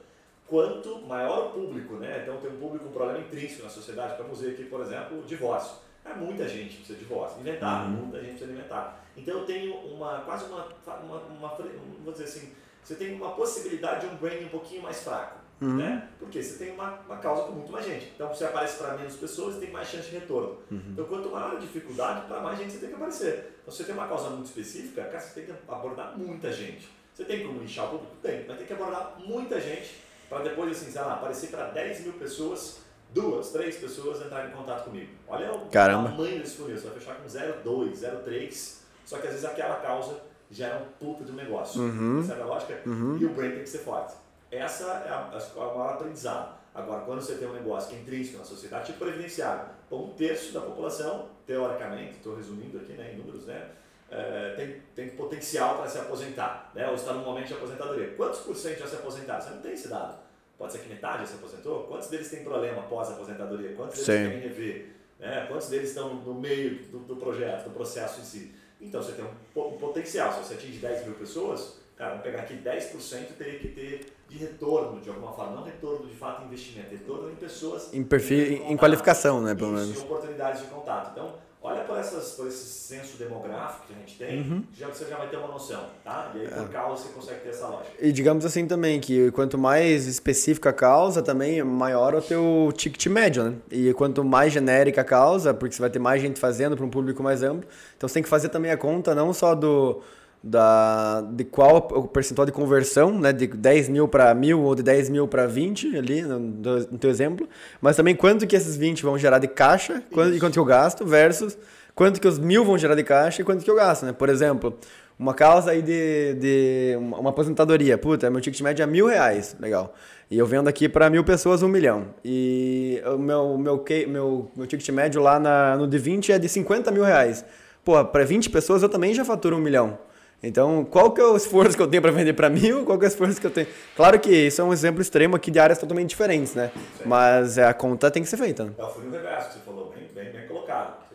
[0.48, 2.20] Quanto maior o público, né?
[2.22, 4.16] Então tem um público com problema intrínseco na sociedade.
[4.20, 5.76] Vamos ver aqui, por exemplo, o divórcio.
[6.04, 7.38] É muita gente que precisa de divórcio.
[7.40, 7.90] Inventar, Uhum.
[7.90, 9.04] muita gente precisa inventar.
[9.14, 10.66] Então eu tenho uma, quase uma,
[11.04, 11.58] uma, uma,
[12.02, 15.36] vou dizer assim, você tem uma possibilidade de um branding um pouquinho mais fraco.
[15.60, 15.76] Uhum.
[15.76, 16.08] Né?
[16.18, 18.12] Porque você tem uma, uma causa com muito mais gente.
[18.14, 20.56] Então você aparece para menos pessoas e tem mais chance de retorno.
[20.70, 20.82] Uhum.
[20.92, 23.58] Então quanto maior a dificuldade, para mais gente você tem que aparecer.
[23.60, 26.88] Então se você tem uma causa muito específica, cara, você tem que abordar muita gente.
[27.12, 28.14] Você tem como lixar o público?
[28.22, 29.96] Tem, mas tem que abordar muita gente
[30.28, 32.80] para depois, assim, sei lá, aparecer para 10 mil pessoas,
[33.12, 35.10] duas, três pessoas entrarem em contato comigo.
[35.26, 36.10] Olha o Caramba.
[36.10, 36.76] tamanho desse funil.
[36.76, 41.24] Você vai fechar com 0,2, 0,3, só que às vezes aquela causa gera um puta
[41.24, 41.80] de um negócio.
[41.80, 42.22] Uhum.
[42.26, 42.80] Sabe a lógica?
[42.86, 43.16] Uhum.
[43.18, 44.14] E o brand tem que ser forte.
[44.50, 46.58] Essa é a, a, a maior aprendizado.
[46.74, 50.52] Agora, quando você tem um negócio que é intrínseco na sociedade, tipo previdenciário, um terço
[50.52, 53.68] da população, teoricamente, estou resumindo aqui né, em números, né,
[54.10, 58.14] é, tem, tem potencial para se aposentar, né, ou está no momento de aposentadoria.
[58.16, 59.40] Quantos por cento já se aposentaram?
[59.40, 60.18] Você não tem esse dado.
[60.56, 61.84] Pode ser que metade já se aposentou?
[61.84, 63.74] Quantos deles têm problema pós-aposentadoria?
[63.74, 64.30] Quantos deles Sim.
[64.30, 64.88] querem rever?
[65.20, 65.46] Né?
[65.48, 68.54] Quantos deles estão no meio do, do projeto, do processo em si?
[68.80, 70.32] Então você tem um, um potencial.
[70.32, 74.38] Se você atinge 10 mil pessoas, cara, vamos pegar aqui 10% teria que ter de
[74.38, 75.56] retorno de alguma forma.
[75.56, 77.92] Não retorno de fato em investimento, retorno em pessoas.
[77.92, 79.96] Em perfil, em em qualificação, né, pelo menos.
[79.96, 81.12] e oportunidades de contato.
[81.12, 84.62] Então, olha por, essas, por esse senso demográfico que a gente tem, Uhum.
[84.76, 86.30] já, você já vai ter uma noção, tá?
[86.34, 86.50] E aí É.
[86.50, 87.90] por causa você consegue ter essa lógica.
[88.00, 93.06] E digamos assim também, que quanto mais específica a causa, também maior o teu ticket
[93.06, 93.54] médio, né?
[93.70, 96.90] E quanto mais genérica a causa, porque você vai ter mais gente fazendo para um
[96.90, 100.00] público mais amplo, então você tem que fazer também a conta não só do
[100.42, 104.82] da, de qual o percentual de conversão, né, de 10 mil para mil ou de
[104.82, 107.48] 10 mil para 20 ali no, no teu exemplo,
[107.80, 110.64] mas também quanto que esses 20 vão gerar de caixa quanto, e quanto que eu
[110.64, 111.58] gasto versus
[111.94, 114.12] quanto que os mil vão gerar de caixa e quanto que eu gasto, né?
[114.12, 114.78] Por exemplo,
[115.18, 119.92] uma causa aí de, de uma aposentadoria, puta, meu ticket médio é mil reais, legal.
[120.30, 122.14] E eu vendo aqui para mil pessoas um milhão.
[122.24, 126.48] E o meu, meu, meu, meu ticket médio lá na, no de 20 é de
[126.48, 127.44] 50 mil reais.
[127.84, 129.98] Pô, para 20 pessoas eu também já faturo um milhão.
[130.42, 132.84] Então, qual que é o esforço que eu tenho para vender para mil?
[132.84, 133.66] Qual que é o esforço que eu tenho?
[133.96, 136.70] Claro que isso é um exemplo extremo aqui de áreas totalmente diferentes, né?
[137.04, 138.64] Mas é, a conta tem que ser feita.
[138.64, 138.72] né?
[138.78, 141.08] É o funil reverso que você falou, bem, bem, bem colocado.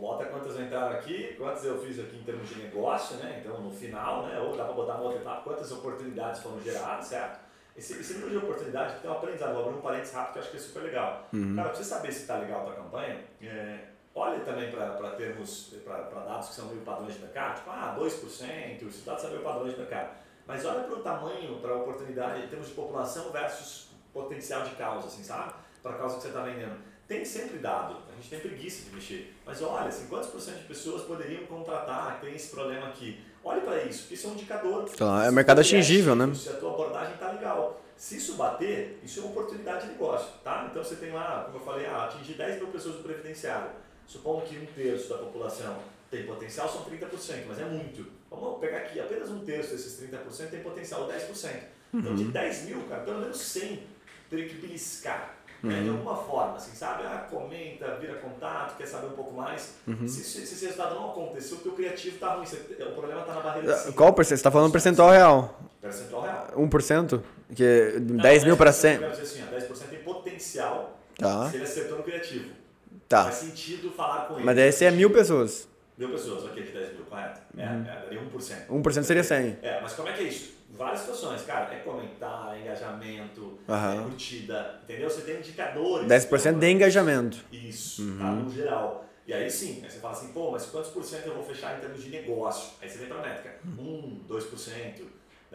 [0.00, 3.40] Bota quantas entraram aqui, quantas eu fiz aqui em termos de negócio, né?
[3.42, 4.38] Então, no final, né?
[4.38, 7.40] Ou dá para botar uma outra etapa, quantas oportunidades foram geradas, certo?
[7.76, 9.54] Esse, esse número de oportunidade tem um aprendizado.
[9.54, 11.28] Vou abrir um parênteses rápido que eu acho que é super legal.
[11.56, 13.78] Cara, pra você saber se está legal para a campanha, é,
[14.16, 18.88] olhe também para termos, para dados que são meio padrões de mercado, tipo, ah, 2%,
[18.88, 20.16] esses dados são meio padrões de mercado.
[20.46, 24.74] Mas olha para o tamanho, para a oportunidade em termos de população versus potencial de
[24.76, 25.52] causa, assim, sabe?
[25.82, 26.76] Para a causa que você está vendendo.
[27.06, 29.36] Tem sempre dado, a gente tem preguiça de mexer.
[29.44, 33.20] Mas olha, assim, quantos por cento de pessoas poderiam contratar, tem esse problema aqui?
[33.44, 34.88] Olhe para isso, isso é um indicador.
[34.92, 36.32] Então, é Se mercado atingível, né?
[36.34, 37.80] Se a tua abordagem está legal.
[37.96, 40.68] Se isso bater, isso é uma oportunidade de negócio, tá?
[40.70, 43.70] Então você tem lá, como eu falei, ah, atingir 10 mil pessoas do previdenciário.
[44.06, 45.76] Supondo que um terço da população
[46.10, 48.06] tem potencial, são 30%, mas é muito.
[48.30, 51.50] Vamos pegar aqui, apenas um terço desses 30% tem potencial 10%.
[51.94, 53.82] Então de 10 mil, cara, pelo menos 100
[54.30, 55.34] teria que beliscar.
[55.62, 57.02] né, de alguma forma, assim, sabe?
[57.04, 59.72] Ah, comenta, vira contato, quer saber um pouco mais.
[60.06, 62.44] Se, se, se esse resultado não aconteceu, o teu criativo tá ruim.
[62.46, 63.92] Você- o problema tá na barreira de cima.
[63.94, 64.24] Qual percentual?
[64.24, 65.60] Você está falando percentual real?
[65.80, 66.48] Percentual real.
[66.56, 67.22] 1%?
[67.54, 68.92] Que 10 mil para 100?
[68.94, 72.50] Eu quero dizer assim, ó, 10% tem potencial Tá, se ele acertou no criativo.
[73.08, 73.24] Tá.
[73.24, 74.44] Faz sentido falar com ele.
[74.44, 75.68] Mas daí você é mil pessoas.
[75.96, 77.40] Mil pessoas, ok, de 10 mil, correto?
[77.56, 77.86] É, Uhum.
[77.90, 78.70] é, daria 1%.
[78.70, 79.56] 1% seria 100.
[79.62, 80.54] É, mas como é que é isso?
[80.70, 81.72] Várias situações, cara.
[81.74, 84.00] É comentar, é engajamento, Aham.
[84.00, 85.08] é curtida, entendeu?
[85.08, 86.06] Você tem indicadores.
[86.06, 87.44] 10% de engajamento.
[87.50, 88.18] Isso, Uhum.
[88.18, 88.24] tá?
[88.30, 89.06] No geral.
[89.26, 91.76] E aí sim, aí você fala assim, pô, mas quantos por cento eu vou fechar
[91.76, 92.74] em termos de negócio?
[92.80, 94.20] Aí você vem pra métrica, Uhum.
[94.22, 95.02] 1, 2%.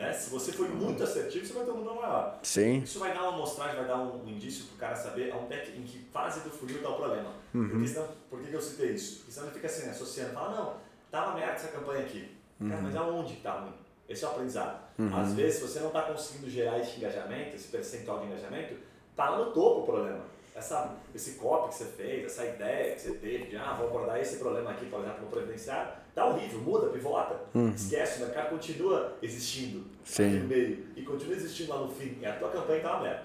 [0.01, 0.11] Né?
[0.13, 2.39] Se você for muito assertivo, você vai ter um número maior.
[2.41, 2.79] Sim.
[2.79, 5.73] Isso vai dar uma amostragem, vai dar um, um indício pro cara saber aonde é
[5.77, 7.29] em que fase do funil está o problema.
[7.53, 7.69] Uhum.
[7.69, 9.17] Porque senão, por que que eu citei isso?
[9.17, 10.73] Porque senão ele fica assim, associando, fala, não,
[11.11, 12.35] tá uma merda essa campanha aqui.
[12.59, 12.81] Cara, Uhum.
[12.83, 13.73] mas aonde que tá ruim?
[14.09, 14.79] Esse é o aprendizado.
[15.15, 18.75] Às vezes, se você não está conseguindo gerar esse engajamento, esse percentual de engajamento,
[19.15, 20.21] tá lá no topo o problema.
[20.53, 24.19] Essa, esse copy que você fez, essa ideia que você teve de, ah, vou abordar
[24.19, 27.35] esse problema aqui, por exemplo, no previdenciário, tá horrível, muda, pivota,
[27.73, 29.85] esquece, o mercado continua existindo Uhum.
[30.03, 30.39] Sim.
[30.39, 32.17] no meio e continua existindo lá no fim.
[32.21, 33.21] E a tua campanha tá uma merda.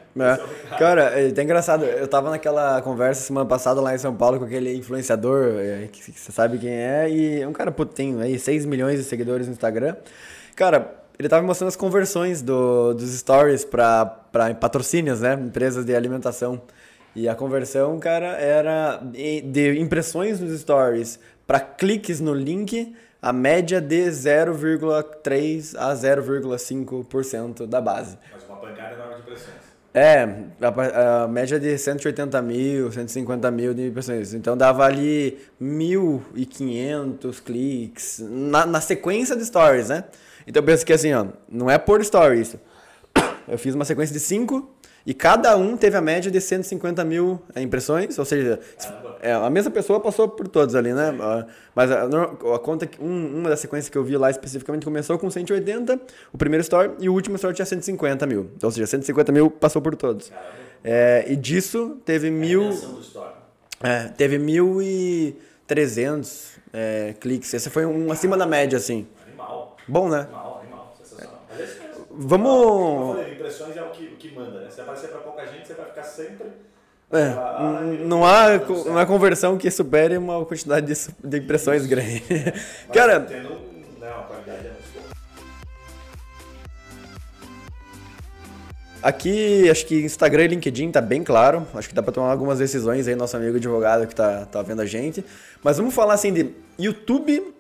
[0.70, 0.74] É.
[0.74, 0.78] É.
[0.78, 4.44] Cara, é até engraçado, eu tava naquela conversa semana passada lá em São Paulo com
[4.44, 8.64] aquele influenciador, é, que você sabe quem é, e um cara, pô, tem aí 6
[8.66, 9.96] milhões de seguidores no Instagram.
[10.54, 14.04] Cara, ele tava me mostrando as conversões do, dos stories pra
[14.60, 15.34] patrocínios, né?
[15.34, 16.62] Empresas de alimentação.
[17.16, 23.81] E a conversão, cara, era de impressões nos stories para cliques no link, a média
[23.81, 28.18] de 0,3 a 0,5% da base.
[28.31, 29.57] Mas uma pancada enorme de impressões.
[29.94, 30.29] É,
[30.61, 34.35] a, a média de 180 mil, 150 mil de impressões.
[34.35, 40.05] Então dava ali 1.500 cliques na, na sequência de stories, né?
[40.46, 42.61] Então eu penso que assim, ó, não é por story isso.
[43.48, 44.75] Eu fiz uma sequência de 5
[45.07, 48.59] e cada um teve a média de 150 mil é, impressões, ou seja,
[49.23, 51.16] é, a mesma pessoa passou por todos ali, né?
[51.21, 55.19] Ah, Mas a, a conta, um- uma das sequências que eu vi lá especificamente começou
[55.19, 56.01] com 180,
[56.33, 58.51] o primeiro store, e o último store tinha 150 mil.
[58.62, 60.33] Ou seja, 150 mil passou por todos.
[60.83, 62.71] É, e disso teve É mil.
[62.71, 63.31] story.
[63.83, 67.53] É, teve 1.300 é, cliques.
[67.55, 69.07] Esse foi um acima da média, assim.
[69.27, 69.77] Animal.
[69.87, 70.21] Bom, né?
[70.21, 70.95] Animal, animal.
[71.03, 71.42] Sensacional.
[71.51, 72.06] Mas é isso mesmo.
[72.18, 74.70] Vamos- falei, impressões é o que, o que manda, né?
[74.70, 76.46] Se aparecer pra pouca gente, você vai ficar sempre.
[77.12, 81.87] É, Ah, não, há, co- não há conversão que supere uma quantidade de, de impressões
[81.87, 82.22] grande.
[82.29, 84.87] Mas Cara, Tendo um- né, uma qualidade é muito.
[89.02, 91.66] Aqui, acho que Instagram e LinkedIn tá bem claro.
[91.74, 94.83] Acho que dá pra tomar algumas decisões aí, nosso amigo advogado que tá, tá vendo
[94.83, 95.24] a gente.
[95.62, 97.55] Mas vamos falar assim de YouTube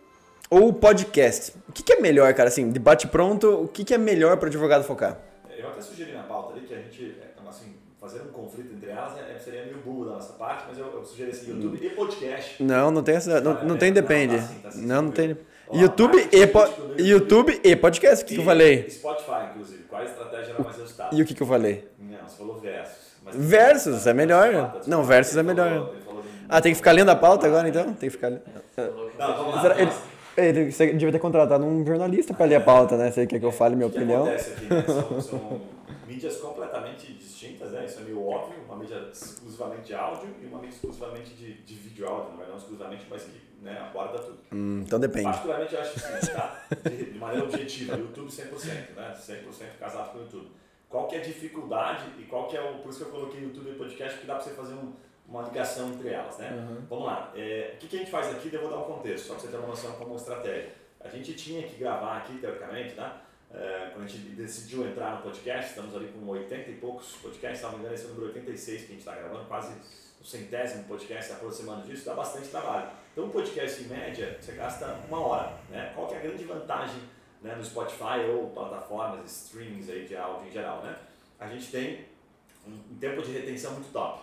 [0.50, 1.52] ou podcast.
[1.68, 2.48] O que, que é melhor, cara?
[2.48, 5.18] Assim, debate pronto, o que, que é melhor para advogado focar?
[5.56, 8.90] Eu até sugeri na pauta ali que a gente, é, assim, fazer um conflito entre
[8.90, 11.90] elas é, seria meio burro da nossa parte, mas eu, eu sugeri assim, YouTube e
[11.90, 12.62] podcast.
[12.62, 13.40] Não, não tem essa.
[13.40, 14.36] Não, não tem Não, depende.
[14.36, 15.36] tá sim, tá sim, Não, não tem.
[15.68, 17.60] Ó, YouTube e, po- YouTube.
[17.64, 18.88] E podcast, o que, que eu falei?
[18.88, 19.82] Spotify, inclusive.
[19.84, 21.16] Qual a estratégia era mais resultado?
[21.16, 21.88] E o que, que eu falei?
[21.98, 22.96] Não, você falou versus.
[23.32, 24.80] Versus é melhor.
[24.86, 25.92] Não, versus é melhor.
[26.48, 27.92] Ah, tem que ficar lendo a pauta agora então?
[27.94, 28.30] Tem que ficar.
[28.30, 28.40] Não,
[29.18, 29.80] vamos lá.
[29.80, 29.90] Ele.
[30.36, 33.10] Ele, você devia ter contratado um jornalista para ler a pauta, né?
[33.10, 34.22] Você quer que eu fale minha O que opinião?
[34.24, 34.84] acontece aqui, né?
[34.86, 35.60] São, são
[36.06, 37.84] mídias completamente distintas, né?
[37.84, 38.56] Isso é meio óbvio.
[38.66, 42.34] Uma mídia exclusivamente de áudio e uma mídia exclusivamente de, de vídeo áudio.
[42.36, 44.38] Não é não exclusivamente, mas que né, aborda tudo.
[44.52, 45.24] Hum, então depende.
[45.24, 46.62] Particularmente, eu acho que sim, tá?
[46.84, 49.14] De, de maneira objetiva, YouTube 100%, né?
[49.18, 50.48] 100% casado com o YouTube.
[50.88, 52.78] Qual que é a dificuldade e qual que é o...
[52.78, 54.92] Por isso que eu coloquei YouTube e podcast, porque dá pra você fazer um-
[55.28, 56.50] uma ligação entre elas, né?
[56.88, 57.32] Vamos lá.
[57.34, 58.52] É, o que, que a gente faz aqui?
[58.52, 60.72] Eu vou dar um contexto, só pra você ter uma noção como estratégia.
[61.00, 63.20] A gente tinha que gravar aqui, teoricamente, né?
[63.52, 67.58] É, quando a gente decidiu entrar no podcast, estamos ali com 80 e poucos podcasts,
[67.58, 69.72] se não me engano, esse é o número 86 que a gente está gravando, quase
[70.20, 72.90] o centésimo podcast, aproximando disso, dá bastante trabalho.
[73.12, 75.58] Então, um podcast, em média, você gasta uma hora.
[75.70, 75.92] Né?
[75.94, 77.00] Qual que é a grande vantagem
[77.40, 80.82] né, no Spotify ou plataformas, streamings aí de áudio em geral?
[80.82, 80.96] Né?
[81.38, 82.04] A gente tem
[82.66, 84.22] um tempo de retenção muito top.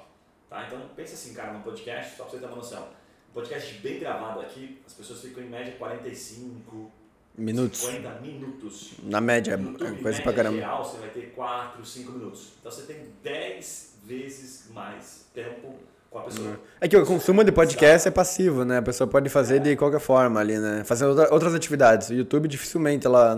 [0.54, 0.66] Tá?
[0.68, 2.84] Então, pensa assim, cara, num podcast, só para você ter uma noção.
[3.32, 6.92] Um podcast bem gravado aqui, as pessoas ficam em média 45,
[7.36, 7.80] Minutos.
[7.80, 8.92] 50 minutos.
[9.04, 10.58] Na média, No YouTube, é coisa pra caramba.
[10.58, 12.50] geral, você vai ter 4, 5 minutos.
[12.60, 15.74] Então você tem 10 vezes mais tempo
[16.12, 16.60] com a pessoa.
[16.80, 18.78] É que o consumo de podcast é passivo, né?
[18.78, 20.84] A pessoa pode fazer de qualquer forma ali, né?
[20.86, 22.10] Fazendo outra- outras atividades.
[22.10, 23.34] O YouTube dificilmente ela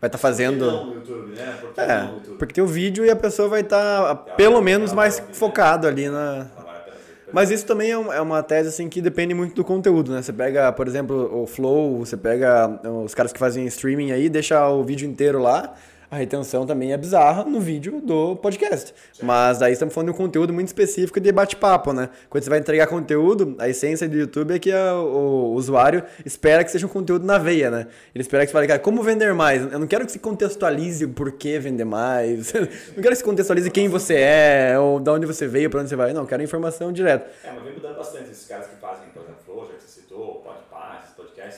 [0.00, 0.64] vai estar que fazendo.
[0.70, 1.58] não no YouTube, né?
[1.60, 4.60] Por que não É, no porque tem o vídeo e a pessoa vai estar pelo
[4.62, 7.19] menos mais focado ali na, Ela vai apenas ver.
[7.32, 10.22] Mas isso também é um- é uma tese assim que depende muito do conteúdo, né?
[10.22, 14.68] Você pega, por exemplo, o Flow, você pega os caras que fazem streaming aí, deixa
[14.68, 15.74] o vídeo inteiro lá,
[16.10, 18.92] a retenção também é bizarra no vídeo do podcast.
[19.22, 22.10] Mas aí estamos falando de um conteúdo muito específico de bate-papo, né?
[22.28, 26.70] Quando você vai entregar conteúdo, a essência do YouTube é que o usuário espera que
[26.70, 27.86] seja um conteúdo na veia, né?
[28.14, 29.62] Ele espera que você fale, cara, como vender mais?
[29.72, 32.52] Eu não quero que você contextualize o porquê vender mais.
[32.96, 35.88] não quero que você contextualize quem você é, ou de onde você veio, para onde
[35.88, 36.12] você vai.
[36.12, 37.30] Não, eu quero informação direta.
[37.44, 40.00] É, mas vem mudando bastante esses caras que fazem, por exemplo, Flow, já que você
[40.00, 40.42] citou,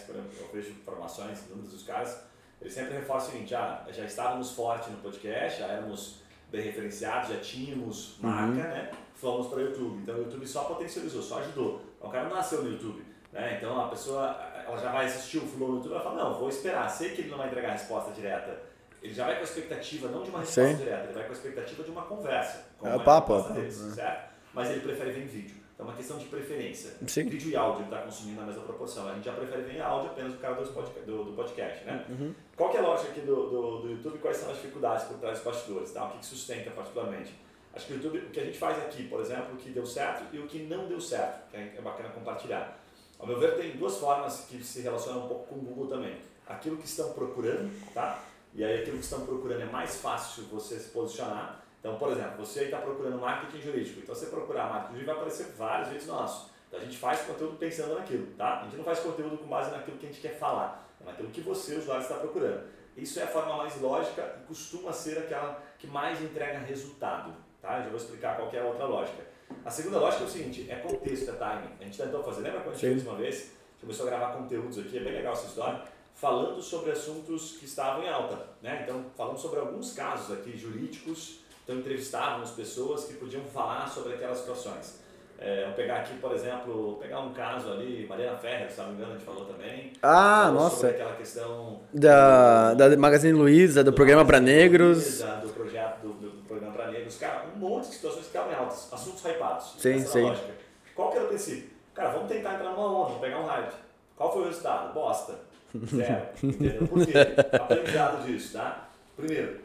[0.06, 1.38] por exemplo, eu vejo informações,
[1.70, 2.18] dos caras,
[2.62, 7.30] eles sempre reforçam o seguinte, ah, já estávamos fortes no podcast, já éramos bem referenciados,
[7.30, 8.54] já tínhamos marca, uhum.
[8.54, 8.90] né?
[9.16, 10.02] Fomos para o YouTube.
[10.02, 11.82] Então o YouTube só potencializou, só ajudou.
[12.00, 13.04] O cara não nasceu no YouTube.
[13.32, 13.56] Né?
[13.56, 16.48] Então a pessoa ela já vai assistir o flow no YouTube, ela fala, não, vou
[16.48, 18.62] esperar, sei que ele não vai entregar a resposta direta.
[19.02, 20.76] Ele já vai com a expectativa não de uma resposta Sim.
[20.76, 22.64] direta, ele vai com a expectativa de uma conversa.
[22.78, 23.40] Com é o papo.
[23.54, 23.90] Deles, uhum.
[23.90, 24.32] certo?
[24.54, 25.56] Mas ele prefere ver em vídeo.
[25.82, 26.92] É uma questão de preferência.
[27.08, 27.24] Sim.
[27.28, 29.08] Vídeo e áudio está consumindo na mesma proporção.
[29.08, 30.64] A gente já prefere ver áudio apenas por causa
[31.04, 31.84] do, do podcast.
[31.84, 32.06] Né?
[32.08, 32.32] Uhum.
[32.56, 34.18] Qual que é a lógica aqui do, do, do YouTube?
[34.18, 35.90] Quais são as dificuldades por trás dos bastidores?
[35.90, 36.04] Tá?
[36.04, 37.34] O que, que sustenta particularmente?
[37.74, 39.84] Acho que o YouTube, o que a gente faz aqui, por exemplo, o que deu
[39.84, 42.78] certo e o que não deu certo, que é bacana compartilhar.
[43.18, 46.16] Ao meu ver, tem duas formas que se relacionam um pouco com o Google também.
[46.46, 48.22] Aquilo que estão procurando, tá?
[48.54, 51.61] E aí aquilo que estão procurando é mais fácil você se posicionar.
[51.82, 53.98] Então, por exemplo, você está procurando marketing jurídico.
[53.98, 56.48] Então, você procurar marketing jurídico, vai aparecer vários vídeos nossos.
[56.68, 58.60] Então, a gente faz conteúdo pensando naquilo, tá?
[58.60, 61.28] A gente não faz conteúdo com base naquilo que a gente quer falar, é naquilo
[61.30, 62.62] que você, usuário, está procurando.
[62.96, 67.78] Isso é a forma mais lógica e costuma ser aquela que mais entrega resultado, tá?
[67.78, 69.24] Eu já vou explicar qual é a outra lógica.
[69.64, 71.74] A segunda lógica é o seguinte, é contexto, é timing.
[71.80, 73.34] A gente tentou fazer, lembra quando a gente fez uma vez?
[73.34, 75.82] A gente começou a gravar conteúdos aqui, é bem legal essa história,
[76.14, 78.46] falando sobre assuntos que estavam em alta.
[78.62, 78.82] Né?
[78.84, 84.38] Então, falamos sobre alguns casos aqui jurídicos, então entrevistávamos pessoas que podiam falar sobre aquelas
[84.38, 85.02] situações.
[85.44, 88.94] É, vou pegar aqui, por exemplo, pegar um caso ali, Mariana Ferrer, se não me
[88.94, 89.92] engano, a gente falou também.
[90.00, 90.76] Ah, nossa.
[90.76, 91.80] Sobre aquela questão.
[91.92, 94.98] Da, da Magazine Luiza, do, do programa para negros.
[94.98, 97.18] Luiza, do projeto do, do, do programa para negros.
[97.18, 99.74] Cara, um monte de situações que estavam em altas, assuntos hypados.
[99.78, 100.22] Sim, sim.
[100.22, 100.54] Lógica.
[100.94, 101.70] Qual que era o princípio?
[101.92, 103.74] Cara, vamos tentar entrar numa onda, vamos pegar um hype.
[104.16, 104.94] Qual foi o resultado?
[104.94, 105.34] Bosta.
[105.74, 106.26] Zero.
[106.40, 106.86] Entendeu?
[106.86, 107.12] Por quê?
[107.52, 108.88] Aprendizado disso, tá?
[109.16, 109.60] Primeiro,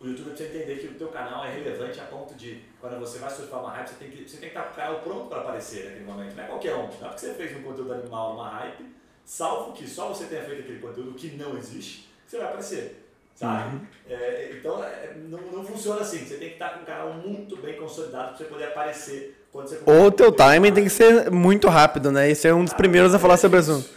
[0.00, 3.18] o YouTube precisa entender que o teu canal é relevante a ponto de, quando você
[3.18, 5.28] vai surfar uma hype, você tem que, você tem que estar com o canal pronto
[5.28, 6.36] para aparecer naquele momento.
[6.36, 6.86] Não é qualquer um.
[6.86, 8.86] Não é porque você fez um conteúdo animal numa hype,
[9.24, 13.04] salvo que só você tenha feito aquele conteúdo que não existe, você vai aparecer.
[13.34, 13.76] Sabe?
[13.76, 13.86] Uhum.
[14.08, 16.26] É, então, é, não, não funciona assim.
[16.26, 19.37] Você tem que estar com o canal muito bem consolidado para você poder aparecer
[19.86, 22.30] ou o teu timing tem que ser muito rápido, né?
[22.30, 23.88] Isso é um dos primeiros a falar sobre o assunto.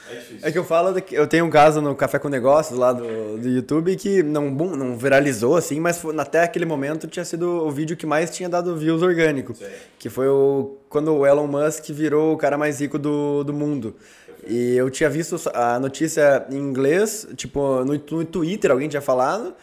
[0.42, 2.94] É, é que eu falo, que eu tenho um caso no Café com Negócios lá
[2.94, 7.70] do, do YouTube que não, não viralizou assim, mas até aquele momento tinha sido o
[7.70, 9.54] vídeo que mais tinha dado views orgânico.
[9.54, 9.66] Sim.
[10.00, 13.96] Que foi o, quando o Elon Musk virou o cara mais rico do, do mundo.
[14.48, 19.54] E eu tinha visto a notícia em inglês, tipo, no, no Twitter alguém tinha falado.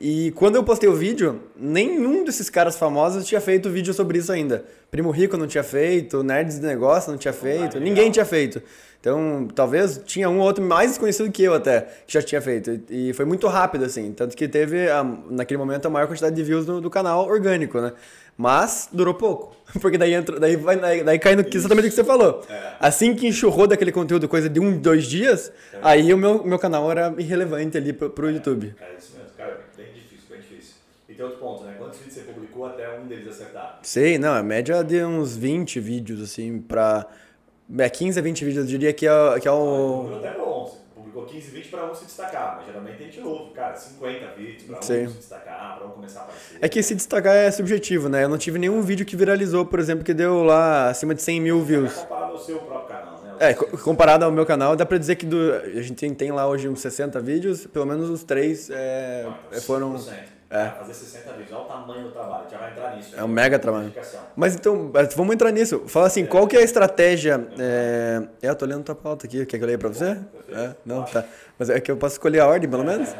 [0.00, 4.30] E quando eu postei o vídeo, nenhum desses caras famosos tinha feito vídeo sobre isso
[4.30, 4.64] ainda.
[4.90, 8.62] Primo Rico não tinha feito, Nerds de Negócio não tinha feito, ninguém tinha feito.
[9.00, 12.80] Então, talvez tinha um ou outro mais desconhecido que eu até, que já tinha feito.
[12.90, 14.12] E foi muito rápido, assim.
[14.12, 17.80] Tanto que teve, a, naquele momento, a maior quantidade de views do, do canal orgânico,
[17.80, 17.92] né?
[18.36, 19.56] Mas durou pouco.
[19.80, 22.44] Porque daí, entrou, daí, vai, daí, daí cai no que exatamente o que você falou.
[22.48, 22.72] É.
[22.80, 25.78] Assim que enxurrou daquele conteúdo, coisa de um, dois dias, é.
[25.82, 28.74] aí o meu, meu canal era irrelevante ali pro, pro YouTube.
[28.80, 29.17] É isso mesmo,
[31.18, 31.74] tem outro ponto, né?
[31.76, 33.80] Quantos vídeos você publicou até um deles acertar?
[33.82, 37.06] Sei, não, a média de uns 20 vídeos, assim, pra.
[37.76, 40.10] É 15 a 20 vídeos, eu diria que é, que é o.
[40.14, 43.20] Ah, até bom, você publicou 15 vídeos pra um se destacar, mas geralmente a gente
[43.20, 45.08] ouve, cara, 50 vídeos pra um Sim.
[45.08, 46.58] se destacar, pra um começar a aparecer.
[46.62, 48.22] É que se destacar é subjetivo, né?
[48.22, 51.40] Eu não tive nenhum vídeo que viralizou, por exemplo, que deu lá acima de 100
[51.40, 51.98] mil views.
[51.98, 53.34] É comparado ao seu próprio canal, né?
[53.40, 56.46] É, comparado ao meu canal, dá pra dizer que do, a gente tem, tem lá
[56.46, 59.94] hoje uns 60 vídeos, pelo menos os três é, ah, foram.
[59.96, 60.37] 5%.
[60.50, 60.68] É.
[60.70, 63.14] Fazer 60 vídeos, olha o tamanho do trabalho, já vai entrar nisso.
[63.14, 63.92] É um mega trabalho.
[64.34, 65.82] Mas então, é, vamos entrar nisso.
[65.86, 66.26] Fala assim, é.
[66.26, 67.46] qual que é a estratégia?
[67.58, 70.18] É, é eu tô lendo tua pauta aqui, quer que eu leia pra você?
[70.50, 71.24] É, não, tá.
[71.58, 73.14] Mas é que eu posso escolher a ordem, pelo menos?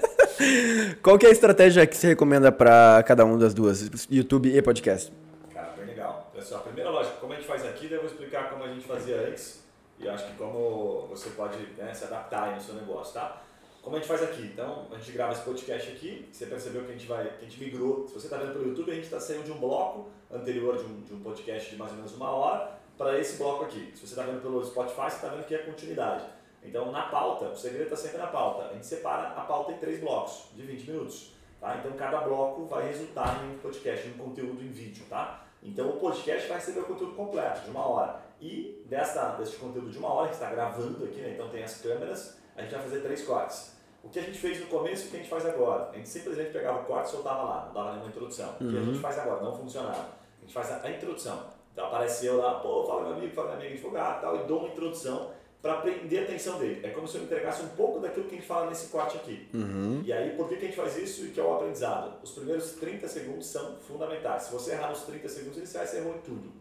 [1.02, 4.62] qual que é a estratégia que você recomenda para cada uma das duas, YouTube e
[4.62, 5.12] podcast?
[5.52, 6.30] Cara, bem legal.
[6.34, 8.86] Pessoal, a primeira lógica, como a gente faz aqui, eu vou explicar como a gente
[8.86, 9.60] fazia antes
[9.98, 13.42] e acho que como você pode né, se adaptar aí no seu negócio, tá?
[13.82, 14.42] Como a gente faz aqui?
[14.42, 17.48] Então, a gente grava esse podcast aqui, você percebeu que a gente vai, que a
[17.48, 18.06] gente migrou.
[18.06, 20.84] Se você está vendo pelo YouTube, a gente está saindo de um bloco anterior de
[20.84, 23.90] um, de um podcast de mais ou menos uma hora para esse bloco aqui.
[23.94, 26.24] Se você está vendo pelo Spotify, você está vendo que é continuidade.
[26.62, 28.68] Então, na pauta, o segredo está sempre na pauta.
[28.68, 31.32] A gente separa a pauta em três blocos de 20 minutos.
[31.58, 31.78] Tá?
[31.78, 35.06] Então, cada bloco vai resultar em um podcast, em um conteúdo em vídeo.
[35.08, 35.46] Tá?
[35.62, 38.20] Então, o podcast vai receber o conteúdo completo, de uma hora.
[38.40, 41.32] E dessa, desse conteúdo de uma hora, que está gravando aqui, né?
[41.34, 43.80] então tem as câmeras, a gente vai fazer três cortes.
[44.02, 45.90] O que a gente fez no começo e o que a gente faz agora?
[45.92, 48.56] A gente simplesmente pegava o corte e soltava lá, não dava nenhuma introdução.
[48.60, 48.68] Uhum.
[48.68, 49.00] O que a gente uhum.
[49.00, 49.42] faz agora?
[49.42, 50.08] Não funcionava.
[50.38, 51.46] A gente faz a, introdução.
[51.72, 54.68] Então apareceu lá, pô, fala meu amigo, fala minha amiga, advogado tal, e dou uma
[54.68, 55.30] introdução
[55.62, 56.80] para prender a atenção dele.
[56.82, 59.48] É como se eu entregasse um pouco daquilo que a gente fala nesse corte aqui.
[59.52, 60.02] Uhum.
[60.04, 62.14] E aí, por que, que a gente faz isso e que é o aprendizado?
[62.22, 64.44] Os primeiros 30 segundos são fundamentais.
[64.44, 66.52] Se você errar nos 30 segundos, você vai ser ruim em tudo.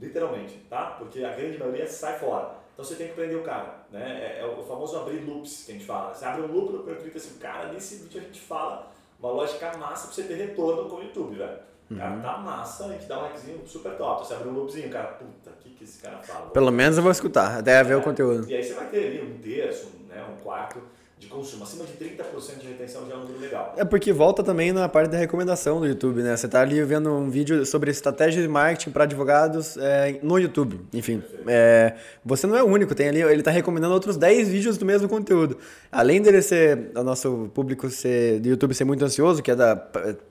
[0.00, 0.96] Literalmente, tá?
[0.98, 2.56] Porque a grande maioria sai fora.
[2.72, 4.38] Então você tem que prender o cara, né?
[4.38, 6.14] É, é o famoso abrir loops que a gente fala.
[6.14, 8.90] Você abre um loop no tweet assim, cara, nesse vídeo a gente fala
[9.20, 11.58] uma lógica massa pra você ter retorno com o YouTube, velho.
[11.90, 14.26] O cara tá massa, a gente dá um likezinho super top.
[14.26, 16.48] Você abre um loopzinho, cara, puta, o que, que esse cara fala?
[16.50, 18.48] Pelo menos eu vou escutar, até ver É, o conteúdo.
[18.48, 20.80] E aí você vai ter ali um terço, né, um quarto
[21.22, 21.62] de consumo.
[21.62, 23.74] Acima de 30% de retenção já é um número legal.
[23.76, 26.36] É porque volta também na parte da recomendação do YouTube, né?
[26.36, 30.80] Você tá ali vendo um vídeo sobre estratégia de marketing para advogados é, no YouTube.
[30.92, 31.94] Enfim, é,
[32.24, 35.08] você não é o único, tem ali, ele tá recomendando outros 10 vídeos do mesmo
[35.08, 35.56] conteúdo.
[35.92, 39.80] Além dele ser, o nosso público ser, do YouTube ser muito ansioso, que é da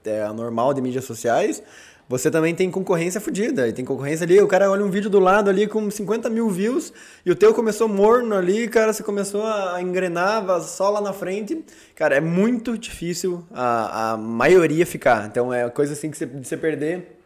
[0.03, 1.63] é, a normal de mídias sociais,
[2.11, 3.69] você também tem concorrência fodida.
[3.69, 6.49] E tem concorrência ali, o cara olha um vídeo do lado ali com 50 mil
[6.49, 6.91] views
[7.25, 11.63] e o teu começou morno ali, cara, você começou a engrenar, só lá na frente.
[11.95, 15.25] Cara, é muito difícil a, a maioria ficar.
[15.25, 17.17] Então é coisa assim que você, de você perder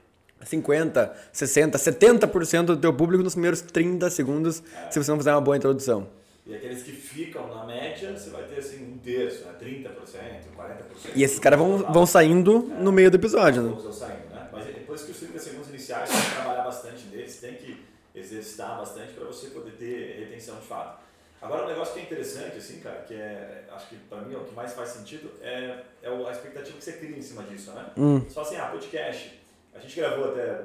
[0.45, 4.61] 50, 60, 70% do teu público nos primeiros 30 segundos
[4.91, 6.07] se você não fizer uma boa introdução.
[6.45, 9.53] E aqueles que ficam na média, você vai ter assim um terço, né?
[9.59, 9.89] 30%,
[10.55, 11.11] 40%.
[11.15, 13.75] E esses caras vão, vão saindo no meio do episódio, né?
[13.81, 14.34] Vão saindo, né?
[14.55, 17.85] Mas depois que os 30 segundos iniciais, você tem que trabalhar bastante neles, tem que
[18.13, 21.03] exercitar bastante para você poder ter retenção de fato.
[21.41, 24.37] Agora, um negócio que é interessante, assim, cara, que é, acho que para mim é
[24.37, 27.71] o que mais faz sentido, é, é a expectativa que você cria em cima disso,
[27.71, 27.85] né?
[27.97, 28.25] Hum.
[28.29, 29.39] Só assim, ah, podcast.
[29.73, 30.63] A gente gravou até,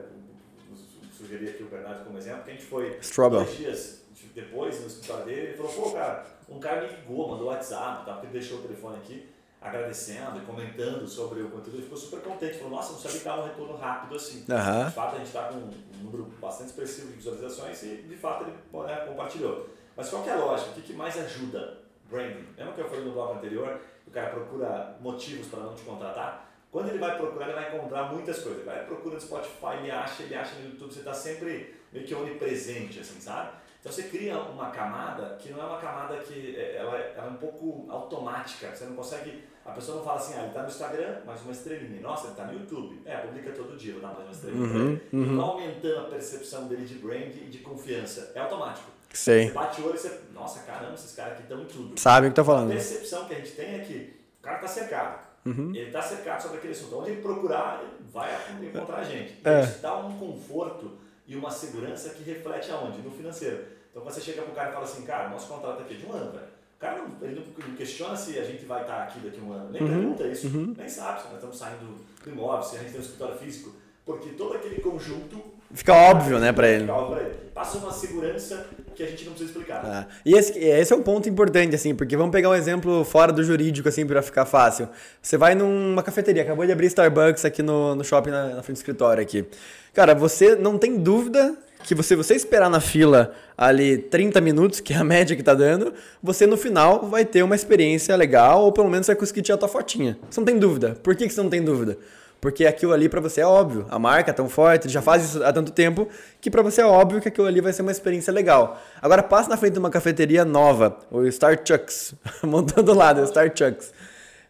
[1.12, 3.45] sugeri aqui o Bernardo como exemplo, que a gente foi Strobel.
[3.45, 4.01] dois dias
[4.34, 8.12] depois no escritório dele, ele falou, pô, cara, um cara me ligou, mandou WhatsApp, tá,
[8.12, 9.28] porque ele deixou o telefone aqui,
[9.61, 13.24] agradecendo e comentando sobre o conteúdo, ele ficou super contente, falou, nossa, não sabia que
[13.24, 14.44] dava um retorno rápido assim.
[14.50, 14.86] Aham.
[14.86, 15.70] De fato, a gente está com um
[16.02, 18.52] número bastante expressivo de visualizações e, de fato, ele
[18.86, 19.68] né, compartilhou.
[19.94, 20.70] Mas qual que é a lógica?
[20.70, 22.46] O que, que mais ajuda branding?
[22.56, 26.50] Lembra que eu falei no bloco anterior, o cara procura motivos para não te contratar?
[26.70, 28.61] Quando ele vai procurar, ele vai encontrar muitas coisas.
[28.61, 32.06] Ele vai procurar no Spotify, ele acha, ele acha no YouTube, você está sempre meio
[32.06, 33.50] que onipresente, assim, sabe?
[33.80, 37.26] Então você cria uma camada que não é uma camada que é- ela, é- ela
[37.28, 38.74] é um pouco automática.
[38.74, 39.44] Você não consegue.
[39.64, 42.00] A pessoa não fala assim, ah, ele está no Instagram, mais uma estrelinha.
[42.02, 43.00] Nossa, ele está no YouTube.
[43.06, 45.36] É, publica todo dia, vou dar mais uma estrelinha Uhum, uhum.
[45.36, 48.32] Vai aumentando a percepção dele de brand e de confiança.
[48.34, 48.90] É automático.
[49.12, 49.48] Sei.
[49.48, 50.20] Você bate o olho e você.
[50.32, 51.98] Nossa, caramba, esses caras aqui estão em tudo.
[51.98, 52.70] Sabe o que tá A falando.
[52.70, 55.30] percepção que a gente tem é que o cara está cercado.
[55.46, 55.70] Uhum.
[55.74, 56.98] Ele está cercado sobre aquele assunto.
[56.98, 58.30] Onde ele procurar, ele vai
[58.62, 59.40] encontrar a gente.
[59.42, 59.62] É.
[59.62, 60.98] Isso dá um conforto
[61.30, 62.98] e uma segurança que reflete aonde?
[63.00, 63.64] No financeiro.
[63.90, 66.06] Então quando você chega pro cara e fala assim, cara, nosso contrato aqui é de
[66.06, 66.44] um ano, velho.
[66.76, 69.42] O cara não, ele não- não questiona se a gente vai estar aqui daqui a
[69.42, 69.70] um ano.
[69.70, 70.48] Nem pergunta isso.
[70.48, 73.74] Nem sabe se nós estamos saindo do imóvel, se a gente tem um escritório físico.
[74.04, 75.40] Porque todo aquele conjunto
[75.72, 76.82] Fica óbvio, né, pra ele.
[76.82, 77.34] fica óbvio pra ele.
[77.54, 79.82] Passa uma segurança que a gente não precisa explicar.
[79.84, 83.32] Ah, e esse, esse é um ponto importante, assim, porque vamos pegar um exemplo fora
[83.32, 84.88] do jurídico, assim, pra ficar fácil.
[85.20, 88.76] Você vai numa cafeteria, acabou de abrir Starbucks aqui no, no shopping, na, na frente
[88.76, 89.44] do escritório aqui.
[89.92, 94.92] Cara, você não tem dúvida que você, você esperar na fila ali 30 minutos, que
[94.92, 95.92] é a média que tá dando,
[96.22, 99.58] você no final vai ter uma experiência legal, ou pelo menos vai conseguir tirar a
[99.58, 100.18] tua fotinha.
[100.30, 100.96] Você não tem dúvida.
[101.02, 101.98] Por que, que você não tem dúvida?
[102.41, 103.86] Porque aquilo ali pra você é óbvio.
[103.91, 106.09] A marca é tão forte, já faz isso há tanto tempo,
[106.41, 108.80] que pra você é óbvio que aquilo ali vai ser uma experiência legal.
[109.01, 113.53] Agora passa na frente de uma cafeteria nova, o Star Chucks, montando lá, o Star
[113.55, 113.93] Chucks.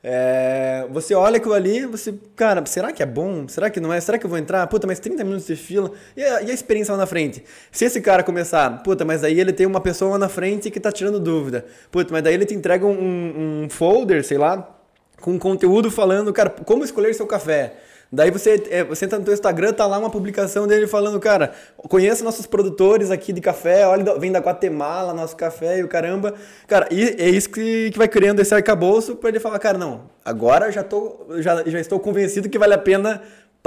[0.02, 3.46] É, você olha aquilo ali, você, cara, será que é bom?
[3.48, 4.00] Será que não é?
[4.00, 4.66] Será que eu vou entrar?
[4.66, 5.92] Puta, mas 30 minutos de fila.
[6.16, 7.44] E a, e a experiência lá na frente?
[7.70, 10.80] Se esse cara começar, puta, mas aí ele tem uma pessoa lá na frente que
[10.80, 11.66] tá tirando dúvida.
[11.90, 14.79] Puta, mas daí ele te entrega um, um folder, sei lá,
[15.20, 17.74] com conteúdo falando, cara, como escolher seu café.
[18.12, 21.52] Daí você, é, você entra no teu Instagram, tá lá uma publicação dele falando, cara,
[21.76, 26.34] conheça nossos produtores aqui de café, olha, vem da Guatemala, nosso café e o caramba.
[26.66, 30.10] Cara, e é isso que, que vai criando esse arcabouço pra ele falar, cara, não,
[30.24, 33.22] agora já, tô, já, já estou convencido que vale a pena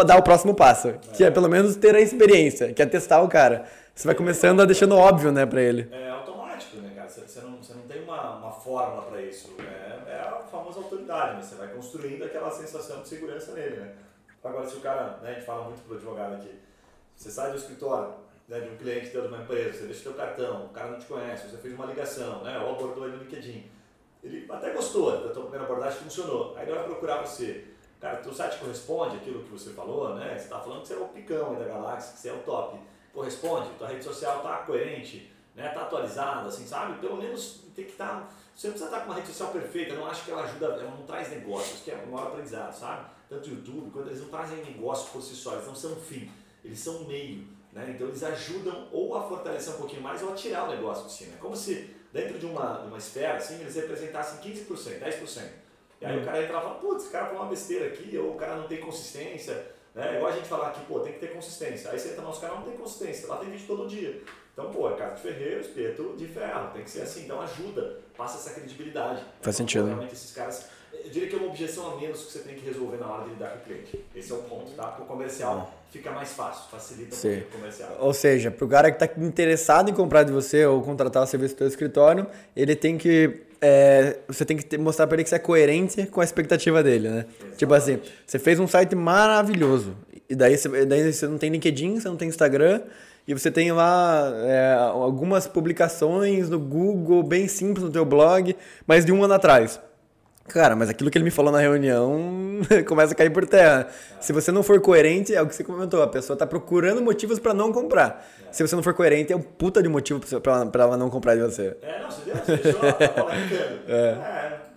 [0.05, 0.95] dar o próximo passo.
[1.13, 3.65] Que é pelo menos ter a experiência, que é testar o cara.
[3.95, 5.87] Você vai começando a deixando óbvio, né, pra ele.
[5.91, 7.07] É automático, né, cara?
[7.07, 9.53] Você, não, você não tem uma, uma fórmula para isso.
[9.59, 9.82] É, é a
[10.53, 13.95] famosa autoridade, mas você vai construindo aquela sensação de segurança nele, né?
[14.43, 16.53] Agora, se o cara, né, a gente fala muito pro advogado aqui,
[17.15, 18.13] você sai do escritório
[18.47, 21.05] né, de um cliente de uma empresa, você deixa teu cartão, o cara não te
[21.05, 23.71] conhece, você fez uma ligação, né, ou abordou ele no LinkedIn.
[24.23, 26.55] Ele até gostou da tua primeira abordagem, funcionou.
[26.55, 27.65] Aí ele vai procurar você.
[27.99, 30.37] Cara, teu site corresponde àquilo que você falou, né?
[30.37, 32.79] Você está falando que você é o picão da galáxia, que você é o top.
[33.13, 33.69] Corresponde?
[33.77, 35.69] Tua rede social tá coerente, né?
[35.69, 36.99] Tá atualizada, assim, sabe?
[36.99, 38.29] Pelo menos tem que estar...
[38.55, 40.91] você não precisa estar com uma rede social perfeita, não acho que ela ajuda, ela
[40.91, 43.09] não traz negócios, que é um maior aprendizado, sabe?
[43.27, 46.01] Tanto o YouTube, quando eles não trazem negócio por si só, eles não são um
[46.01, 46.31] fim,
[46.63, 47.47] eles são um meio.
[47.71, 47.93] Né?
[47.95, 51.13] Então eles ajudam ou a fortalecer um pouquinho mais ou a tirar o negócio de
[51.13, 51.33] cima.
[51.33, 55.41] É como se dentro de uma, de uma esfera assim, eles representassem 15%, 10%.
[55.99, 58.33] E aí o cara entra e fala, putz, esse cara falou uma besteira aqui, ou
[58.33, 60.15] o cara não tem consistência, Né?
[60.15, 61.91] Igual a gente falar aqui, pô, tem que ter consistência.
[61.91, 63.27] Aí você entra no nosso canal, não tem consistência.
[63.27, 64.21] Lá tem vídeo todo dia.
[64.53, 66.71] Então, pô, é casa de ferreiro, espeto de ferro.
[66.73, 67.25] Tem que ser assim.
[67.25, 69.19] Então ajuda, passa essa credibilidade.
[69.19, 69.85] Faz então, sentido.
[69.85, 70.67] Realmente esses caras.
[71.03, 73.23] Eu diria que é uma objeção a menos que você tem que resolver na hora
[73.23, 74.05] de lidar com o cliente.
[74.15, 74.87] Esse é o ponto, tá?
[74.87, 77.39] Para o comercial fica mais fácil, facilita Sim.
[77.39, 77.97] o comercial.
[77.99, 81.27] Ou seja, para o cara que está interessado em comprar de você ou contratar o
[81.27, 82.25] serviço do seu escritório,
[82.55, 83.41] ele tem que.
[83.61, 87.09] é, você tem que mostrar para ele que você é coerente com a expectativa dele,
[87.09, 87.25] né?
[87.55, 89.95] Tipo assim, você fez um site maravilhoso.
[90.27, 92.81] E daí você, daí você não tem LinkedIn, você não tem Instagram.
[93.27, 98.53] E você tem lá é, algumas publicações no Google, bem simples no teu blog,
[98.85, 99.79] mas de um ano atrás.
[100.47, 103.87] Cara, mas aquilo que ele me falou na reunião começa a cair por terra.
[104.19, 107.39] Se você não for coerente, é o que você comentou, a pessoa tá procurando motivos
[107.39, 108.27] para não comprar.
[108.51, 111.35] Se você não for coerente, é um puta de motivo pra- pra ela não comprar
[111.35, 111.75] de você.
[111.81, 112.91] É, não, você deu, você deixou a
[113.21, 113.79] bola quicando.
[113.87, 114.17] É.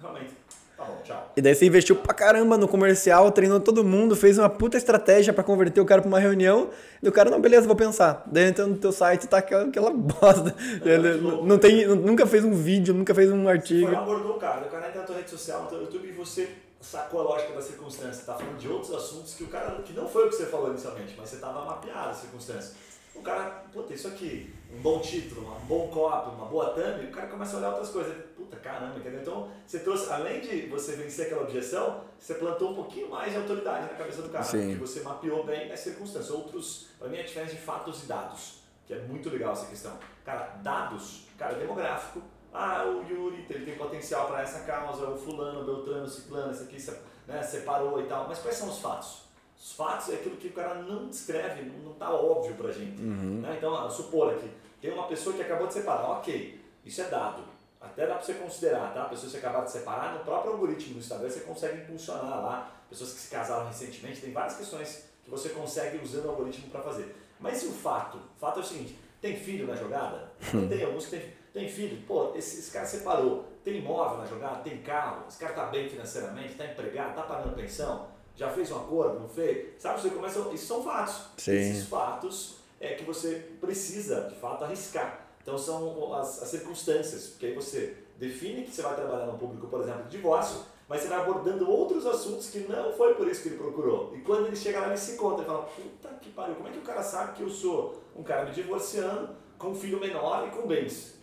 [0.01, 0.31] realmente.
[0.77, 1.26] Tá bom, tchau.
[1.37, 5.34] E daí você investiu pra caramba no comercial, treinou todo mundo, fez uma puta estratégia
[5.34, 6.70] pra converter o cara pra uma reunião,
[7.03, 8.22] e o cara, não, beleza, vou pensar.
[8.24, 10.57] Daí entra no teu site tá aquela, aquela bosta.
[10.82, 13.93] Ele não, não tem, nunca fez um vídeo, nunca fez um artigo.
[13.93, 14.66] lá, abordou o cara.
[14.66, 16.49] O cara entra na tua rede social, no teu YouTube, e você
[16.80, 18.24] sacou a lógica da circunstância.
[18.24, 20.70] Tá falando de outros assuntos que o cara, que não foi o que você falou
[20.70, 22.74] inicialmente, mas você tava mapeado a circunstância.
[23.17, 27.11] O cara, puta, isso aqui, um bom título, um bom copy, uma boa thumb, o
[27.11, 28.14] cara começa a olhar outras coisas.
[28.37, 29.21] Puta, caramba, entendeu?
[29.21, 33.39] Então, você trouxe, além de você vencer aquela objeção, você plantou um pouquinho mais de
[33.39, 34.45] autoridade na cabeça do cara.
[34.45, 34.69] Sim.
[34.69, 36.31] Porque você mapeou bem as circunstâncias.
[36.31, 39.67] Outros, pra mim, é a diferença de fatos e dados, que é muito legal essa
[39.67, 39.97] questão.
[40.25, 42.23] Cara, dados, cara, demográfico.
[42.53, 46.51] Ah, o Yuri, ele tem potencial para essa causa, o fulano, o Beltrano, o Ciclano,
[46.51, 46.79] esse aqui
[47.27, 48.27] né, separou e tal.
[48.29, 49.26] Mas quais são os fatos?
[49.59, 53.01] Os fatos é aquilo que o cara não descreve, não está óbvio pra gente.
[53.41, 53.55] Né?
[53.57, 54.51] Então, ah, supor aqui,
[54.81, 57.43] tem uma pessoa que acabou de separar, ok, isso é dado.
[57.81, 59.03] Até dá para você considerar, tá?
[59.03, 62.43] A pessoa que você acabar de separar, no próprio algoritmo do Instagram você consegue impulsionar
[62.43, 62.73] lá.
[62.89, 66.83] Pessoas que se casaram recentemente, tem várias questões que você consegue usando o algoritmo para
[66.83, 67.15] fazer.
[67.39, 68.17] Mas e o fato?
[68.17, 70.31] O fato é o seguinte, tem filho na jogada?
[70.53, 72.03] Não tem alguns que tem, tem filho.
[72.07, 73.45] Pô, esse, esse cara separou.
[73.65, 74.63] Tem imóvel na jogada?
[74.63, 75.25] Tem carro?
[75.29, 76.55] Esse cara tá bem financeiramente?
[76.55, 77.15] Tá empregado?
[77.15, 78.07] Tá pagando pensão?
[78.37, 79.18] Já fez um acordo?
[79.18, 79.80] Não fez?
[79.80, 80.39] Sabe, você começa...
[80.53, 81.22] Isso são fatos.
[81.39, 81.53] Sim.
[81.53, 85.26] Esses fatos é que você precisa, de fato, arriscar.
[85.43, 89.68] Então são as, as circunstâncias, porque aí você define que você vai trabalhar num público,
[89.68, 93.43] por exemplo, de divórcio, mas você vai abordando outros assuntos que não foi por isso
[93.43, 94.14] que ele procurou.
[94.16, 96.72] E quando ele chega lá, ele se encontra e fala, puta que pariu, como é
[96.72, 100.47] que o cara sabe que eu sou um cara me divorciando, com um filho menor
[100.47, 101.14] e com bens?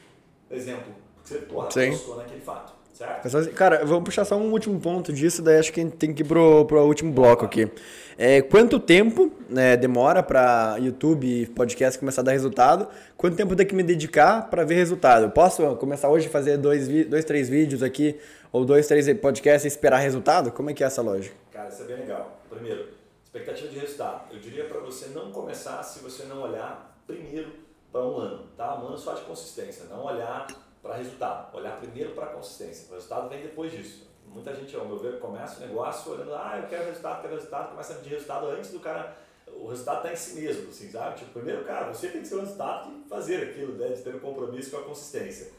[0.50, 0.94] Exemplo.
[1.24, 3.30] Você, porra, buscou naquele fato, certo?
[3.32, 6.14] Mas, Cara, vamos puxar só um último ponto disso, daí acho que a gente tem
[6.14, 7.70] que ir pro, pro último bloco aqui.
[8.18, 12.88] É, quanto tempo né, demora para YouTube e podcast começar a dar resultado?
[13.18, 15.24] Quanto tempo eu tenho que me dedicar para ver resultado?
[15.24, 18.20] Eu posso começar hoje a fazer dois, dois, três vídeos aqui,
[18.52, 20.52] ou dois, três podcasts e esperar resultado?
[20.52, 21.36] Como é que é essa lógica?
[21.52, 22.40] Cara, isso é bem legal.
[22.50, 22.90] Primeiro,
[23.24, 24.32] expectativa de resultado.
[24.32, 27.52] Eu diria para você não começar se você não olhar primeiro
[27.92, 28.80] para um ano, tá?
[28.80, 30.48] Um ano só de consistência, não olhar
[30.84, 32.92] para resultado, olhar primeiro para consistência.
[32.92, 34.06] O resultado vem depois disso.
[34.28, 37.70] Muita gente, ao meu ver, começa o negócio olhando, ah, eu quero resultado, quero resultado,
[37.70, 39.16] começa a pedir resultado antes do cara.
[39.48, 41.20] O resultado está em si mesmo, assim, sabe?
[41.20, 43.90] Tipo, primeiro, cara, você tem que ser o resultado de fazer aquilo, né?
[43.90, 45.52] de ter um compromisso com a consistência.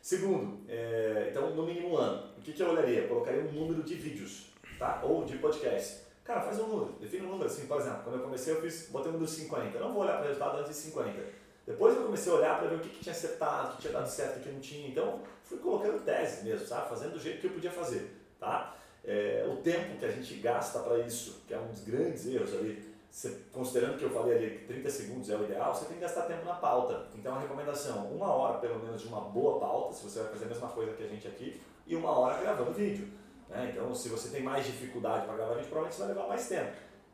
[0.00, 2.30] Segundo, é, então no mínimo um ano.
[2.38, 3.00] O que, que eu olharia?
[3.00, 4.46] Eu colocaria um número de vídeos,
[4.78, 5.02] tá?
[5.04, 6.04] Ou de podcast.
[6.24, 7.46] Cara, faz um número, define um número.
[7.46, 9.76] Assim, por exemplo, quando eu comecei, eu fiz, botei um número 50.
[9.76, 11.39] Eu não vou olhar para o resultado antes de 50.
[11.70, 13.92] Depois eu comecei a olhar para ver o que, que tinha acertado, o que tinha
[13.92, 14.88] dado certo, o que não tinha.
[14.88, 16.88] Então, fui colocando tese mesmo, sabe?
[16.88, 18.10] Fazendo do jeito que eu podia fazer,
[18.40, 18.74] tá?
[19.04, 22.52] É, o tempo que a gente gasta para isso, que é um dos grandes erros
[22.54, 25.94] ali, você- considerando que eu falei ali que 30 segundos é o ideal, você tem
[25.94, 27.06] que gastar tempo na pauta.
[27.14, 30.44] Então, a recomendação, uma hora pelo menos de uma boa pauta, se você vai fazer
[30.44, 33.08] a mesma coisa que a gente aqui, e uma hora gravando vídeo.
[33.48, 33.70] né?
[33.72, 36.70] Então, se você tem mais dificuldade para gravar vídeo, provavelmente você vai levar mais tempo.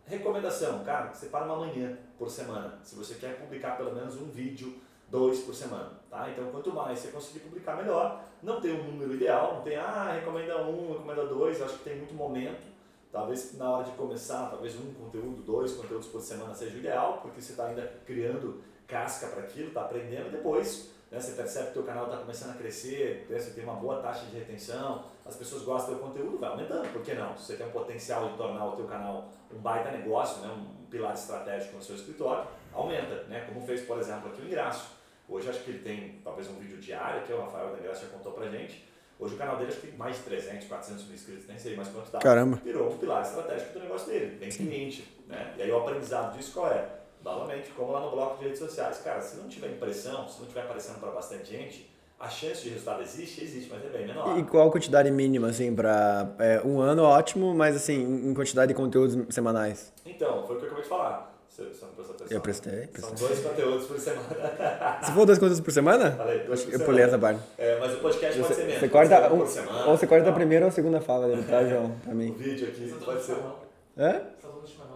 [0.06, 2.78] Recomendação, cara, separa uma manhã por semana.
[2.82, 4.74] Se você quer publicar pelo menos um vídeo,
[5.08, 6.30] dois por semana, tá?
[6.30, 8.22] Então, quanto mais você conseguir publicar, melhor.
[8.40, 11.60] Não tem um número ideal, não tem, ah, recomenda um, recomenda dois.
[11.60, 12.76] Acho que tem muito momento.
[13.10, 17.18] Talvez na hora de começar, talvez um conteúdo, dois conteúdos por semana seja o ideal,
[17.22, 20.30] porque você está ainda criando casca para aquilo, está aprendendo.
[20.30, 23.74] Depois, né, você percebe que o teu canal está começando a crescer, você tem uma
[23.74, 26.92] boa taxa de retenção, as pessoas gostam do conteúdo, vai aumentando.
[26.92, 27.36] Por que não?
[27.36, 30.86] Se você tem um potencial de tornar o teu canal um baita negócio, né, um
[30.86, 33.44] pilar estratégico no seu escritório, aumenta, né?
[33.46, 34.96] Como fez, por exemplo, aqui o Ingraço.
[35.28, 38.10] Hoje acho que ele tem talvez um vídeo diário, que o Rafael da Ingraço já
[38.10, 38.86] contou pra gente.
[39.18, 41.74] Hoje o canal dele acho que tem mais de 300, 400 mil inscritos, nem sei
[41.74, 42.18] mais quanto tá.
[42.18, 42.60] Caramba.
[42.62, 45.54] Virou um pilar estratégico do negócio dele, tem cliente, né?
[45.56, 46.86] E aí o aprendizado disso qual é?
[47.26, 48.98] Novamente, como lá no bloco de redes sociais.
[49.02, 52.70] Cara, se não tiver impressão, se não tiver aparecendo para bastante gente, A chance de
[52.70, 53.44] resultado existe?
[53.44, 54.38] Existe, mas é bem menor.
[54.38, 58.00] E qual a quantidade mínima, assim, pra é, um ano, ótimo, mas assim,
[58.30, 59.92] em quantidade de conteúdos semanais?
[60.06, 61.34] Então, foi o que eu acabei de falar.
[61.46, 62.36] Você, você não prestou atenção?
[62.36, 63.16] Eu prestei, prestei.
[63.18, 64.28] São dois conteúdos por semana.
[65.02, 66.12] Você falou dois conteúdos por semana?
[66.12, 67.40] Falei, dois por Eu pulei essa parte.
[67.58, 68.80] É, mas o podcast pode ser Você, menos.
[68.80, 69.84] você corta, um por semana.
[69.86, 70.34] ou você corta a tal.
[70.34, 71.90] primeira ou a segunda fala dele, tá, João?
[72.02, 72.32] Pra O mim.
[72.32, 73.36] vídeo aqui pode ser.
[73.98, 74.22] Hã?
[74.40, 74.95] Só chimarrão,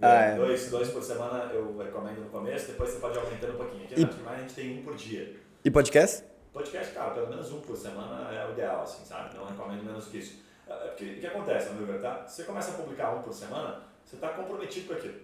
[0.00, 0.36] Ah, é.
[0.36, 3.84] Dois, dois por semana eu recomendo no começo, depois você pode aumentando um pouquinho.
[3.84, 5.36] Aqui E- na a gente tem um por dia.
[5.64, 6.24] E podcast?
[6.52, 9.34] Podcast, cara, pelo menos um por semana é o ideal, assim, sabe?
[9.36, 10.42] Não recomendo menos que isso.
[10.68, 12.24] É porque o que acontece, meu ver, tá?
[12.26, 15.14] Você começa a publicar um por semana, você está comprometido com aquilo.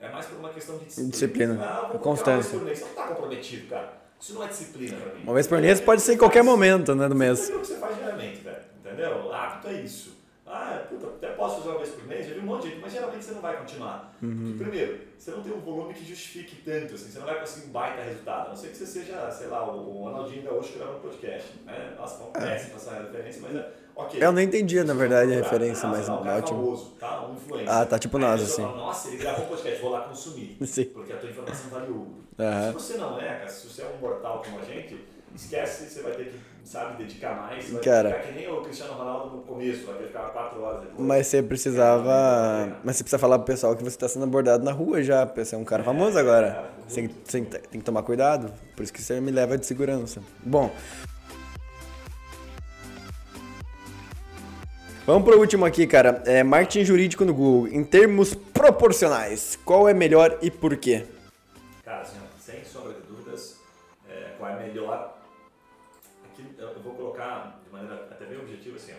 [0.00, 1.10] É mais por uma questão de disciplina.
[1.10, 1.54] Disciplina.
[1.64, 2.58] Ah, publicar Constância.
[2.58, 2.78] uma vez por mês.
[2.78, 3.92] Você não está comprometido, cara.
[4.20, 5.22] Isso não é disciplina pra mim.
[5.24, 7.40] Uma vez por mês pode ser em qualquer momento, né, do mês.
[7.40, 8.62] Isso é o que você faz diariamente, velho.
[8.78, 9.16] Entendeu?
[9.26, 10.21] O hábito é isso.
[10.54, 12.80] Ah, puta, até posso fazer uma vez por mês, já vi um monte de gente,
[12.82, 14.14] mas geralmente você não vai continuar.
[14.22, 14.36] Uhum.
[14.36, 17.66] Porque, primeiro, você não tem um volume que justifique tanto, assim, você não vai conseguir
[17.68, 18.46] um baita resultado.
[18.46, 21.48] A não ser que você seja, sei lá, o Ronaldinho Gaúcho gravando podcast.
[21.64, 21.94] Né?
[21.96, 24.22] Nossa, não péssima essa referência, mas é ok.
[24.22, 26.58] Eu não entendia, na verdade, a Não, referência, não, mas não, um é ótimo.
[26.64, 27.26] famoso, tá?
[27.26, 27.74] Um influencer.
[27.74, 28.62] Ah, tá, tipo a pessoa assim.
[28.62, 30.58] fala, Nossa, ele gravou um podcast, vou lá consumir.
[30.66, 30.84] Sim.
[30.84, 32.16] Porque a tua informação vale ouro.
[32.38, 32.66] Aham.
[32.68, 35.02] Se você não é, cara, se você é um mortal como a gente,
[35.34, 37.64] esquece, você vai ter que, sabe, dedicar mais.
[37.64, 38.14] Você vai Cara.
[38.14, 40.98] ficar que nem o Cristiano Ronaldo no começo, vai ficar 4 horas depois.
[41.06, 42.68] Mas você precisava.
[42.84, 45.44] Mas você precisa falar pro pessoal que você tá sendo abordado na rua já, porque
[45.44, 46.62] você é um cara famoso agora.
[46.86, 48.52] Você tem, você tem- que tomar cuidado.
[48.76, 50.20] Por isso que você me leva de segurança.
[50.44, 50.70] Bom.
[55.04, 56.22] Vamos pro último aqui, cara.
[56.26, 57.66] É marketing jurídico no Google.
[57.72, 61.04] Em termos proporcionais, qual é melhor e por quê?
[61.84, 63.56] Cara, assim, sem sombra de dúvidas,
[64.08, 65.01] é, qual é melhor.
[67.22, 68.94] Colocar de maneira até bem objetiva assim.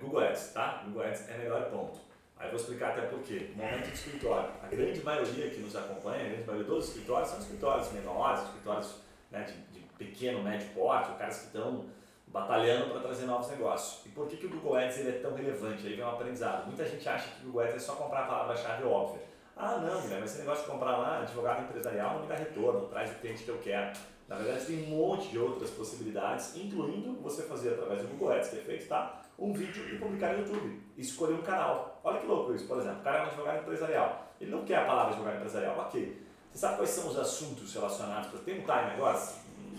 [0.00, 0.82] Google Ads, tá?
[0.86, 1.98] Google Ads é melhor ponto.
[2.38, 3.50] Aí vou explicar até por quê.
[3.56, 4.50] Momento de escritório.
[4.62, 8.94] A grande maioria que nos acompanha, a grande maioria dos escritórios são escritórios menores, escritórios
[9.30, 11.86] né, de, de pequeno, médio porte, caras que estão
[12.28, 14.06] batalhando para trazer novos negócios.
[14.06, 15.84] E por que, que o Google Ads ele é tão relevante?
[15.84, 16.66] Aí vem um aprendizado.
[16.66, 19.22] Muita gente acha que o Google Ads é só comprar a palavra-chave óbvia.
[19.56, 23.10] Ah, não, Guilherme, esse negócio de comprar lá advogado empresarial não me dá retorno, traz
[23.10, 23.98] o cliente que eu quero.
[24.28, 28.50] Na verdade, tem um monte de outras possibilidades, incluindo você fazer através do Google Ads,
[28.50, 29.22] que é feito, tá?
[29.38, 30.82] Um vídeo e publicar no YouTube.
[30.98, 31.98] Escolher um canal.
[32.04, 33.00] Olha que louco isso, por exemplo.
[33.00, 34.28] O cara é um advogado empresarial.
[34.38, 35.78] Ele não quer a palavra advogado empresarial.
[35.78, 36.22] Ok.
[36.52, 38.28] Você sabe quais são os assuntos relacionados?
[38.40, 38.96] Tem um time?
[38.98, 39.34] Vamos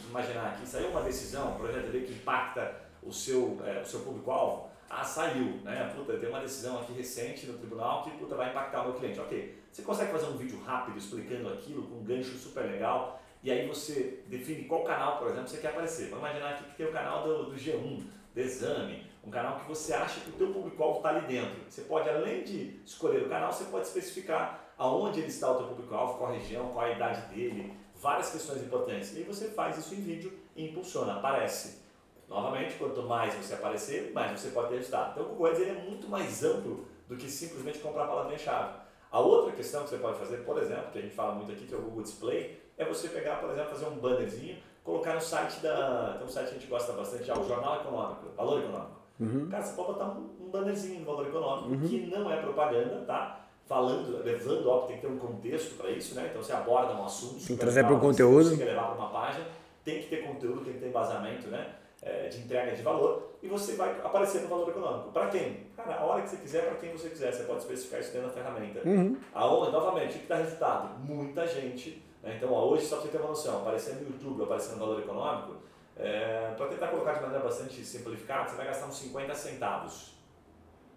[0.09, 2.73] imaginar aqui, saiu uma decisão, um projeto de que impacta
[3.03, 4.69] o seu, é, o seu público-alvo.
[4.89, 5.93] Ah, saiu, né?
[5.95, 9.19] Puta, tem uma decisão aqui recente no tribunal que puta, vai impactar o meu cliente.
[9.19, 9.61] Ok.
[9.71, 13.67] Você consegue fazer um vídeo rápido explicando aquilo com um gancho super legal e aí
[13.67, 16.09] você define qual canal, por exemplo, você quer aparecer.
[16.09, 19.67] Vamos imaginar aqui que tem o canal do, do G1, do Exame, um canal que
[19.67, 21.55] você acha que o teu público-alvo está ali dentro.
[21.69, 25.67] Você pode, além de escolher o canal, você pode especificar aonde ele está o teu
[25.67, 29.13] público-alvo, qual a região, qual a idade dele, várias questões importantes.
[29.13, 31.79] E aí você faz isso em vídeo e impulsiona, aparece.
[32.27, 34.81] Novamente, quanto mais você aparecer, mais você pode ter.
[34.81, 38.79] Então o Google Ads é muito mais amplo do que simplesmente comprar a palavrinha-chave.
[39.11, 41.65] A outra questão que você pode fazer, por exemplo, que a gente fala muito aqui,
[41.65, 45.21] que é o Google Display, é você pegar, por exemplo, fazer um bannerzinho, colocar no
[45.21, 46.15] site da.
[46.17, 48.99] Tem um site que a gente gosta bastante, já, o Jornal Econômico, Valor Econômico.
[49.51, 53.41] Cara, você pode botar um, um bannerzinho no Valor Econômico, que não é propaganda, tá?
[53.67, 56.27] Falando, levando, ó, tem que ter um contexto para isso, né?
[56.30, 57.45] Então você aborda um assunto.
[57.45, 58.49] Tem que trazer legal, pro que você conteúdo.
[58.49, 59.45] consiga levar para uma página,
[59.84, 61.75] tem que ter conteúdo, tem que ter embasamento, né?
[62.01, 65.11] É, de entrega de valor e você vai aparecer no valor econômico.
[65.11, 65.67] Para quem?
[65.75, 67.34] Cara, a hora que você quiser, para quem você quiser.
[67.34, 68.80] Você pode especificar isso dentro da ferramenta.
[69.34, 70.97] Aonde, novamente, o que dá resultado?
[70.99, 72.01] Muita gente.
[72.24, 72.36] Né?
[72.38, 74.99] Então, ó, hoje, só para você ter uma noção, aparecer no YouTube, aparecer no valor
[74.99, 75.55] econômico,
[75.95, 80.13] é, para tentar colocar de maneira bastante simplificada, você vai gastar uns 50 centavos.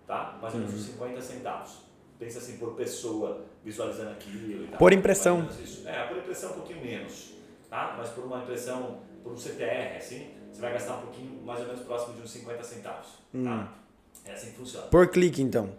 [0.06, 0.38] Tá?
[0.40, 1.78] Mais ou menos uns 50 centavos.
[2.18, 4.78] Pensa assim, por pessoa visualizando aquilo e tal.
[4.78, 5.48] Por impressão.
[5.86, 7.32] É, por impressão um pouquinho menos.
[7.68, 7.94] Tá?
[7.98, 11.66] Mas por uma impressão, por um CTR, assim, você vai gastar um pouquinho, mais ou
[11.66, 13.08] menos próximo de uns 50 centavos.
[13.32, 13.72] Tá?
[14.24, 14.86] É assim que funciona.
[14.86, 15.74] Por clique, então.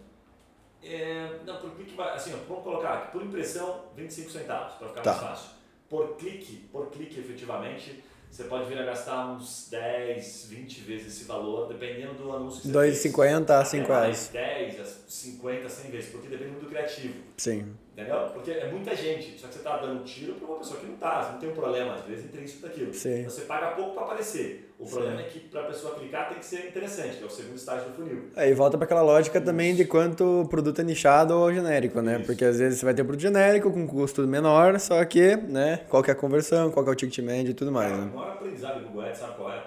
[0.85, 5.01] É, não, por clique, assim, ó, vamos colocar aqui, por impressão, 25 centavos, para ficar
[5.01, 5.11] Tá.
[5.13, 5.49] mais fácil.
[5.89, 11.25] Por clique, por clique, efetivamente, você pode vir a gastar uns 10, 20 vezes esse
[11.25, 13.67] valor, dependendo do anúncio que você 2,50 a fez.
[13.69, 14.31] 5 Até reais.
[14.33, 17.13] mais, 10, a 50, 100 vezes, porque depende muito do criativo.
[17.37, 17.75] Sim.
[17.93, 18.31] Entendeu?
[18.33, 20.95] Porque é muita gente, só que você está dando tiro para uma pessoa que não
[20.95, 22.91] está, você não tem um problema, às vezes, intrínseco daquilo.
[22.91, 23.23] Sim.
[23.23, 24.73] Você paga pouco para aparecer.
[24.79, 24.91] O Sim.
[24.93, 27.55] problema é que para a pessoa clicar tem que ser interessante, que é o segundo
[27.55, 28.29] estágio do funil.
[28.35, 32.15] Aí volta para aquela lógica também de quanto o produto é nichado ou genérico, né?
[32.15, 32.25] Isso.
[32.25, 35.81] Porque às vezes você vai ter um produto genérico com custo menor, só que, né,
[35.87, 38.05] qual que é a conversão, qual que é o ticket médio e tudo mais, Cara,
[38.05, 38.11] né?
[38.11, 39.63] o maior aprendizado do Google Ads, sabe qual é?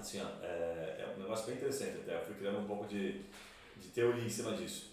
[0.00, 2.16] Assim, ó, é, é um negócio bem interessante até.
[2.16, 3.20] Eu fui criando um pouco de,
[3.80, 4.92] de teoria em cima disso.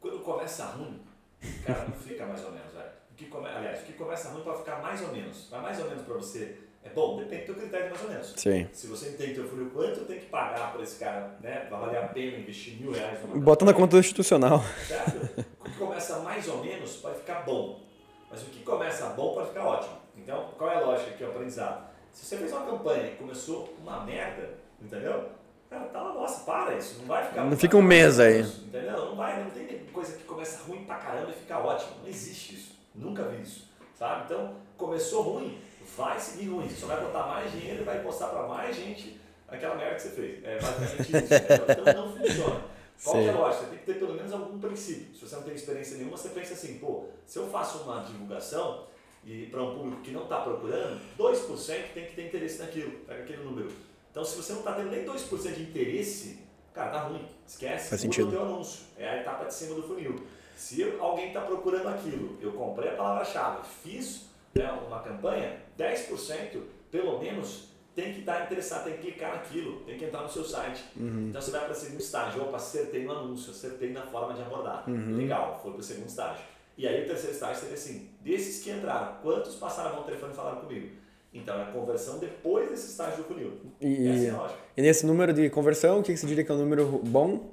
[0.00, 1.00] Quando começa ruim,
[1.64, 2.88] cara, não fica mais ou menos, velho.
[3.10, 5.48] O que come, aliás, o que começa ruim pode ficar mais ou menos.
[5.50, 7.16] Vai mais ou menos para você É bom?
[7.16, 8.34] Depende do teu critério mais ou menos.
[8.36, 8.68] Sim.
[8.70, 11.66] Se você entende teu funil, quanto tenho que pagar para esse cara, né?
[11.70, 14.62] Vai valer a pena investir mil reais numa Bota na conta institucional.
[14.86, 15.44] Certo?
[15.60, 17.80] O que começa mais ou menos pode ficar bom.
[18.30, 19.96] Mas o que começa bom pode ficar ótimo.
[20.16, 21.88] Então, qual é a lógica aqui, o aprendizado?
[22.12, 25.30] Se você fez uma campanha e começou uma merda, entendeu?
[25.74, 27.44] Cara, tá lá, nossa, para isso, não vai ficar.
[27.44, 28.42] Não fica um mês aí.
[28.42, 29.06] Entendeu?
[29.06, 31.96] Não vai, não tem coisa que começa ruim pra caramba e fica ótimo.
[32.00, 32.78] Não existe isso.
[32.94, 33.68] Nunca vi isso.
[33.98, 34.26] Sabe?
[34.26, 35.58] Então, começou ruim,
[35.96, 36.68] vai seguir ruim.
[36.68, 40.02] Você só vai botar mais dinheiro e vai postar pra mais gente aquela merda que
[40.02, 40.44] você fez.
[40.44, 41.34] É basicamente isso.
[41.34, 41.66] entendeu?
[41.68, 42.60] Então não funciona.
[43.02, 43.64] Qual que é a lógica?
[43.64, 45.12] Você tem que ter pelo menos algum princípio.
[45.12, 48.86] Se você não tem experiência nenhuma, você pensa assim, pô, se eu faço uma divulgação
[49.24, 52.92] e para um público que não está procurando, 2% tem que ter interesse naquilo.
[53.00, 53.72] Pega aquele número.
[54.14, 56.38] Então, se você não está tendo nem 2% de interesse,
[56.72, 57.28] cara, tá ruim.
[57.44, 57.88] Esquece.
[57.88, 58.28] Faz sentido.
[58.28, 58.84] o teu anúncio.
[58.96, 60.24] É a etapa de cima do funil.
[60.54, 66.62] Se alguém está procurando aquilo, eu comprei a palavra-chave, fiz né, uma campanha, 10%
[66.92, 70.44] pelo menos tem que estar interessado, tem que clicar naquilo, tem que entrar no seu
[70.44, 70.84] site.
[71.28, 74.42] Então você vai para o segundo estágio, opa, acertei no anúncio, acertei na forma de
[74.42, 74.84] abordar.
[75.16, 76.44] Legal, foi para o segundo estágio.
[76.78, 80.06] E aí o terceiro estágio seria assim, desses que entraram, quantos passaram a mão no
[80.06, 81.03] telefone e falaram comigo?
[81.34, 83.52] Então é a conversão depois desse estágio do funil.
[83.80, 84.58] E, Essa é a lógica.
[84.76, 87.50] e nesse número de conversão, o que você diria que é um número bom?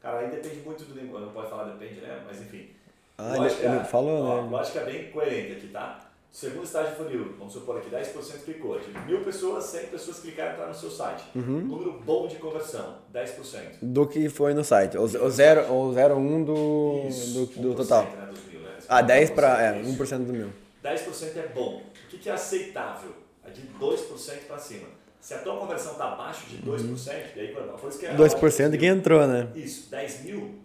[0.00, 2.22] Cara, aí depende muito do linguagem, não pode falar depende, né?
[2.26, 2.70] Mas enfim.
[3.18, 4.48] Ah, ele- ele falou, ó, né?
[4.50, 6.04] Lógica bem coerente aqui, tá?
[6.30, 8.78] Segundo estágio de funil, vamos supor aqui, 10% clicou.
[8.78, 11.24] De mil pessoas, 100 pessoas clicaram e entraram no seu site.
[11.34, 11.60] Uhum.
[11.60, 13.78] Número bom de conversão, 10%.
[13.82, 14.96] Do que foi no site.
[14.96, 18.04] O 0 o zero, um do, Isso, do, do 1%, total.
[18.04, 18.76] Né, dos mil, né?
[18.88, 19.74] Ah, 10 para.
[19.76, 19.90] É, Isso.
[19.90, 20.48] 1% do mil.
[20.84, 21.82] 10% é bom.
[22.08, 23.12] O que que é aceitável?
[23.44, 24.88] É de 2% para cima.
[25.20, 27.78] Se a tua conversão está abaixo de 2%, e aí quando.
[27.78, 28.98] Por isso que é a lógica 2% do de quem funil.
[28.98, 29.52] entrou, né?
[29.54, 30.58] Isso, 10 mil,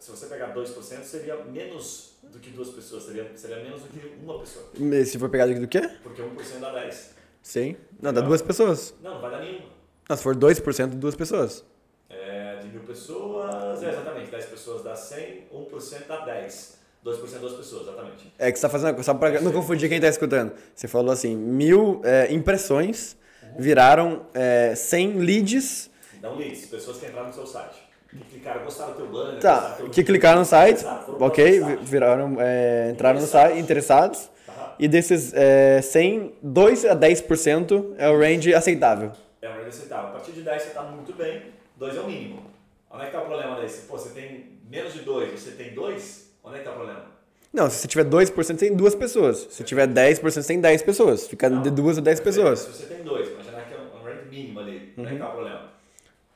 [0.00, 4.12] se você pegar 2%, seria menos do que duas pessoas, seria, seria menos do que
[4.20, 4.66] uma pessoa.
[5.06, 5.88] Se for pegar do quê?
[6.02, 7.14] Porque 1% dá 10.
[7.42, 7.76] Sim.
[8.02, 8.92] Não, dá duas pessoas.
[9.00, 9.68] Não, não vai dar nenhuma.
[10.08, 11.64] Não, se for 2%, duas pessoas.
[12.08, 16.77] É, de mil pessoas, é, exatamente, 10 pessoas dá 100, 1% dá 10.
[17.08, 18.32] 2% duas pessoas, exatamente.
[18.38, 19.02] É que você tá fazendo.
[19.02, 20.52] Só pra não confundir quem tá escutando.
[20.74, 23.16] Você falou assim: mil é, impressões
[23.58, 25.90] viraram é, 100 leads.
[26.22, 27.88] Um leads, pessoas que entraram no seu site.
[28.10, 29.40] Que clicaram, gostaram do teu banner.
[29.40, 30.84] Tá, teu que clicaram no site,
[31.20, 34.30] ok, o viraram, é, entraram no site, interessados.
[34.46, 34.76] Tá?
[34.78, 39.12] E desses é, 100, 2 a 10% é o range aceitável.
[39.42, 40.08] É uma aceitável.
[40.08, 41.42] A partir de 10 você está muito bem,
[41.76, 42.42] 2 é o mínimo.
[42.90, 43.68] Onde é que está o problema daí?
[43.86, 47.04] Pô, você tem menos de 2, você tem 2, onde é que está o problema?
[47.52, 49.46] Não, se você tiver 2%, você tem duas pessoas.
[49.50, 51.26] Se tiver 10%, você tem 10 pessoas.
[51.26, 51.74] Fica de Não.
[51.74, 52.44] duas a 10 Perfeito.
[52.50, 52.58] pessoas.
[52.76, 55.28] Se você tem 2, imaginar que é um range mínimo ali, onde é que está
[55.28, 55.68] o problema?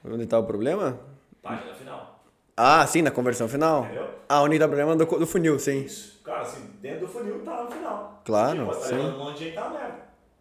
[0.04, 1.00] Onde tá o problema?
[1.42, 2.24] Página final.
[2.56, 3.84] Ah, sim, na conversão final.
[3.84, 4.08] Entendeu?
[4.28, 5.82] Ah, onde tá o problema do, do funil, sim.
[5.84, 6.20] Isso.
[6.24, 8.22] Cara, assim, dentro do funil tá no final.
[8.24, 8.90] Claro, Tipo, você sim.
[8.90, 9.94] tá levando um monte de gente, tá merda.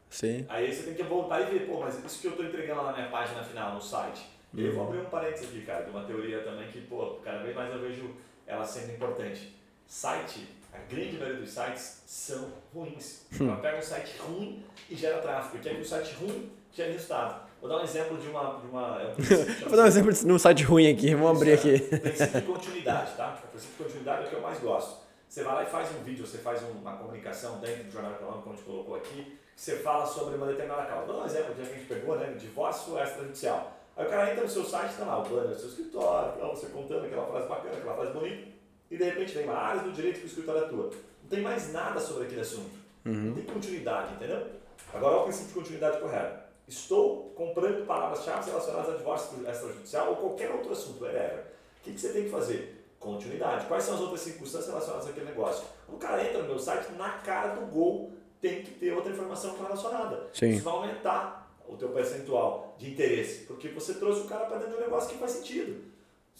[0.09, 0.45] Sim.
[0.49, 2.91] Aí você tem que voltar e ver, pô, mas isso que eu tô entregando lá
[2.91, 4.25] na minha página final, no site.
[4.53, 7.39] E eu vou abrir um parênteses aqui, cara, de uma teoria também que, pô, cada
[7.39, 8.09] vez mais eu vejo
[8.45, 9.55] ela sendo importante.
[9.91, 13.25] Site, a grande maioria dos sites são ruins.
[13.37, 15.61] Ela pega um site ruim e gera tráfego.
[15.61, 17.41] Quer que o site ruim gere resultado.
[17.59, 18.57] Vou dar um exemplo de uma.
[18.61, 19.15] De uma é um
[19.67, 21.77] Vou dar um exemplo de um site ruim aqui, vamos abrir aqui.
[21.77, 23.37] Princípio de continuidade, tá?
[23.43, 25.01] O princípio de continuidade é o que eu mais gosto.
[25.27, 28.43] Você vai lá e faz um vídeo, você faz uma comunicação dentro do Jornal Econômico,
[28.43, 31.05] como a gente colocou aqui, que você fala sobre uma determinada causa.
[31.05, 32.33] Vou dar um exemplo, já que a gente pegou, né?
[32.39, 33.77] Divórcio extrajudicial.
[33.97, 36.47] Aí o cara entra no seu site, tá lá o banner do seu escritório, tá,
[36.47, 38.60] você contando aquela frase bacana, aquela frase bonita,
[38.91, 40.91] e de repente vem uma área do direito que o escritório atua.
[41.23, 42.69] Não tem mais nada sobre aquele assunto.
[43.05, 44.45] Não tem continuidade, entendeu?
[44.93, 46.41] Agora, olha o princípio de continuidade correto.
[46.67, 51.45] Estou comprando palavras-chave relacionadas a divórcio extrajudicial ou qualquer outro assunto, whatever.
[51.79, 52.85] O que, que você tem que fazer?
[52.99, 53.65] Continuidade.
[53.65, 55.65] Quais são as outras circunstâncias relacionadas àquele negócio?
[55.87, 59.55] O cara entra no meu site, na cara do gol tem que ter outra informação
[59.57, 60.27] relacionada.
[60.33, 60.49] Sim.
[60.49, 64.73] Isso vai aumentar o teu percentual de interesse, porque você trouxe o cara para dentro
[64.73, 65.90] de um negócio que faz sentido.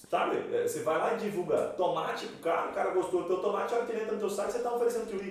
[0.10, 0.38] Sabe?
[0.54, 3.74] É, Você vai lá e divulga tomate pro cara, o cara gostou do teu tomate,
[3.74, 5.22] a hora que ele entra no teu site, você está oferecendo teu.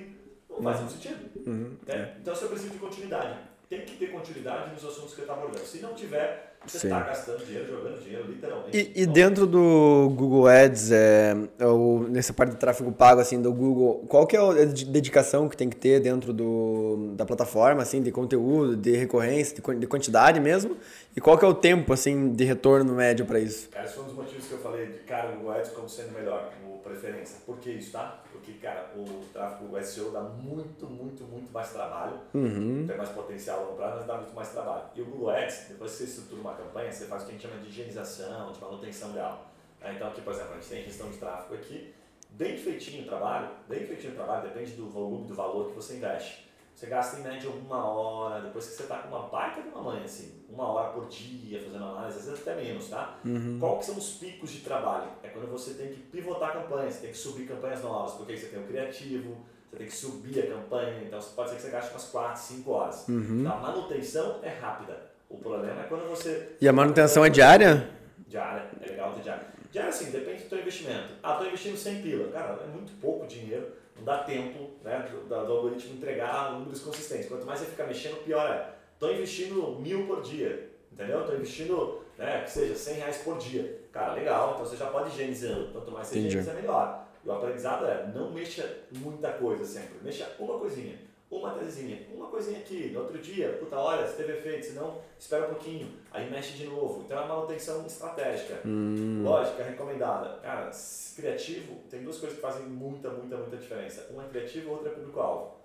[0.51, 1.31] Não faz muito sentido.
[1.47, 1.71] Uhum.
[1.87, 2.15] né?
[2.21, 3.39] Então, é o princípio de continuidade.
[3.69, 5.65] Tem que ter continuidade nos assuntos que você está abordando.
[5.65, 8.77] Se não tiver, você está gastando dinheiro, jogando dinheiro, literalmente.
[8.77, 13.41] E, e Então, dentro do Google Ads, é, ou nessa parte de tráfego pago assim
[13.41, 17.25] do Google, qual que é a de- dedicação que tem que ter dentro do, da
[17.25, 20.77] plataforma, assim, de conteúdo, de recorrência, de, de quantidade mesmo?
[21.21, 23.69] E qual que é o tempo assim de retorno médio para isso?
[23.69, 25.87] Cara, esse foi um dos motivos que eu falei de cara o Google Ads como
[25.87, 27.41] sendo melhor, como preferência.
[27.45, 28.23] Por que isso, tá?
[28.33, 32.19] Porque, cara, o tráfego SEO dá muito, muito, muito mais trabalho.
[32.33, 32.87] Uhum.
[32.89, 34.85] Tem mais potencial a longo prazo, mas dá muito mais trabalho.
[34.97, 37.35] E o Google Ads, depois que você estrutura uma campanha, você faz o que a
[37.35, 39.47] gente chama de higienização, de manutenção real.
[39.79, 39.93] Né?
[39.97, 41.93] Então, aqui, por exemplo, a gente tem gestão de tráfego aqui,
[42.31, 45.97] bem feitinho o trabalho, bem feitinho o trabalho, depende do volume, do valor que você
[45.97, 46.50] investe.
[46.75, 49.83] Você gasta em média uma hora, depois que você está com uma baita de uma
[49.83, 53.19] manhã, assim, uma hora por dia fazendo análise, às vezes até menos, tá?
[53.25, 53.59] Uhum.
[53.61, 55.11] Qual que são os picos de trabalho?
[55.23, 58.39] É quando você tem que pivotar campanhas, você tem que subir campanhas novas, porque aí
[58.39, 59.37] você tem o criativo,
[59.71, 62.71] você tem que subir a campanha, então pode ser que você gaste umas 4, 5
[62.71, 63.09] horas.
[63.09, 63.41] Uhum.
[63.41, 65.11] Então, a manutenção é rápida.
[65.29, 66.57] O problema é quando você.
[66.61, 67.91] E a manutenção é diária?
[68.27, 69.47] Diária, é legal ter diária.
[69.71, 71.13] Diária, assim, depende do teu investimento.
[71.23, 72.33] Ah, estou investindo 100 pila.
[72.33, 77.29] Cara, é muito pouco dinheiro não dá tempo né, do, do, algoritmo entregar números consistentes.
[77.29, 78.75] Quanto mais você fica mexendo, pior é.
[78.95, 81.21] Estou investindo mil por dia, entendeu?
[81.21, 83.81] Estou investindo, né, que seja 100 reais por dia.
[83.93, 85.73] Cara, legal, então você já pode ir higienizando.
[85.73, 87.07] Quanto mais você higieniza, melhor.
[87.25, 92.27] E o aprendizado é, não mexa muita coisa sempre, mexa uma coisinha uma tesezinha, uma
[92.27, 95.89] coisinha aqui, no outro dia, puta, olha, se teve efeito, se não, espera um pouquinho,
[96.11, 97.05] aí mexe de novo.
[97.05, 98.59] Então é uma manutenção estratégica.
[98.67, 99.23] Hum.
[99.23, 100.39] Lógica, recomendada.
[100.43, 100.71] Cara,
[101.15, 104.09] criativo, tem duas coisas que fazem muita, muita, muita diferença.
[104.11, 105.61] Uma é criativo, outra é público-alvo.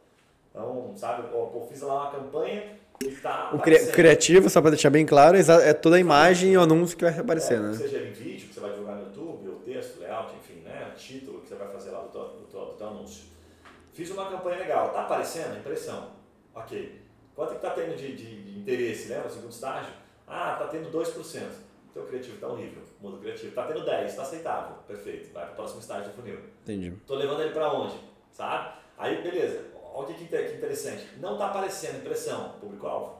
[0.51, 5.05] Então, sabe, eu fiz lá uma campanha e tá O criativo, só para deixar bem
[5.05, 7.74] claro, é toda a imagem e o anúncio que vai aparecer, é, né?
[7.74, 10.93] Seja em vídeo, que você vai divulgar no YouTube, ou texto, layout, enfim, né?
[10.95, 13.26] Título que você vai fazer lá do teu, do teu, do teu anúncio.
[13.95, 15.57] Fiz uma campanha legal, tá aparecendo?
[15.57, 16.11] Impressão.
[16.53, 17.01] Ok.
[17.33, 19.21] Quanto é que está tendo de, de, de, interesse, né?
[19.23, 19.93] No segundo estágio?
[20.27, 21.41] Ah, está tendo 2%.
[21.89, 22.83] Então o criativo está horrível.
[22.99, 23.47] Muda o criativo.
[23.47, 24.75] Está tendo 10%, está aceitável.
[24.85, 25.31] Perfeito.
[25.33, 26.39] Vai para o próximo estágio do funil.
[26.63, 26.89] Entendi.
[26.89, 27.95] Estou levando ele para onde?
[28.33, 28.73] Sabe?
[28.97, 29.63] Aí, beleza.
[29.93, 31.07] Olha que, que interessante.
[31.21, 33.19] Não está aparecendo impressão, público-alvo.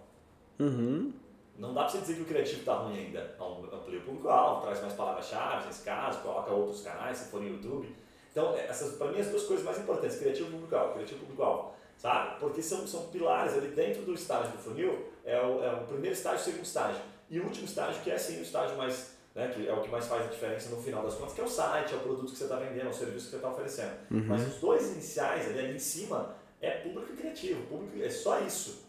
[0.59, 1.13] Uhum.
[1.57, 3.34] Não dá para você dizer que o criativo está ruim ainda.
[3.39, 7.95] Amplia o público-alvo, traz mais palavras-chave nesse caso, coloca outros canais, se for no YouTube.
[8.36, 11.21] Então, é, essas para mim as duas coisas mais importantes, criativo e público-alvo, criativo e
[11.21, 12.38] público-alvo, sabe?
[12.38, 16.13] Porque são, são pilares ali dentro do estágio do funil, é o, é o primeiro
[16.13, 17.01] estágio e o segundo estágio.
[17.29, 19.89] E o último estágio, que é sim o estágio mais, né, que é o que
[19.89, 22.33] mais faz a diferença no final das contas, que é o site, é o produto
[22.33, 23.93] que você está vendendo, é o serviço que você está oferecendo.
[24.11, 24.25] Uhum.
[24.27, 28.41] Mas os dois iniciais, ali, ali em cima, é público e criativo, público é só
[28.41, 28.84] isso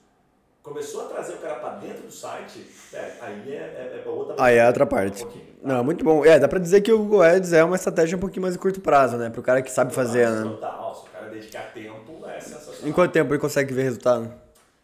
[0.66, 4.34] começou a trazer o cara para dentro do site, é, aí é, é, é outra
[4.36, 5.24] Aí é outra parte.
[5.24, 5.30] Um
[5.62, 6.24] Não, muito bom.
[6.24, 8.58] É, dá para dizer que o Google Ads é uma estratégia um pouquinho mais de
[8.58, 9.30] curto prazo, né?
[9.30, 10.42] Para o cara que sabe fazer, né?
[10.42, 12.88] Total, se o cara dedicar tempo, é sensacional.
[12.88, 14.32] Em quanto tempo ele consegue ver resultado?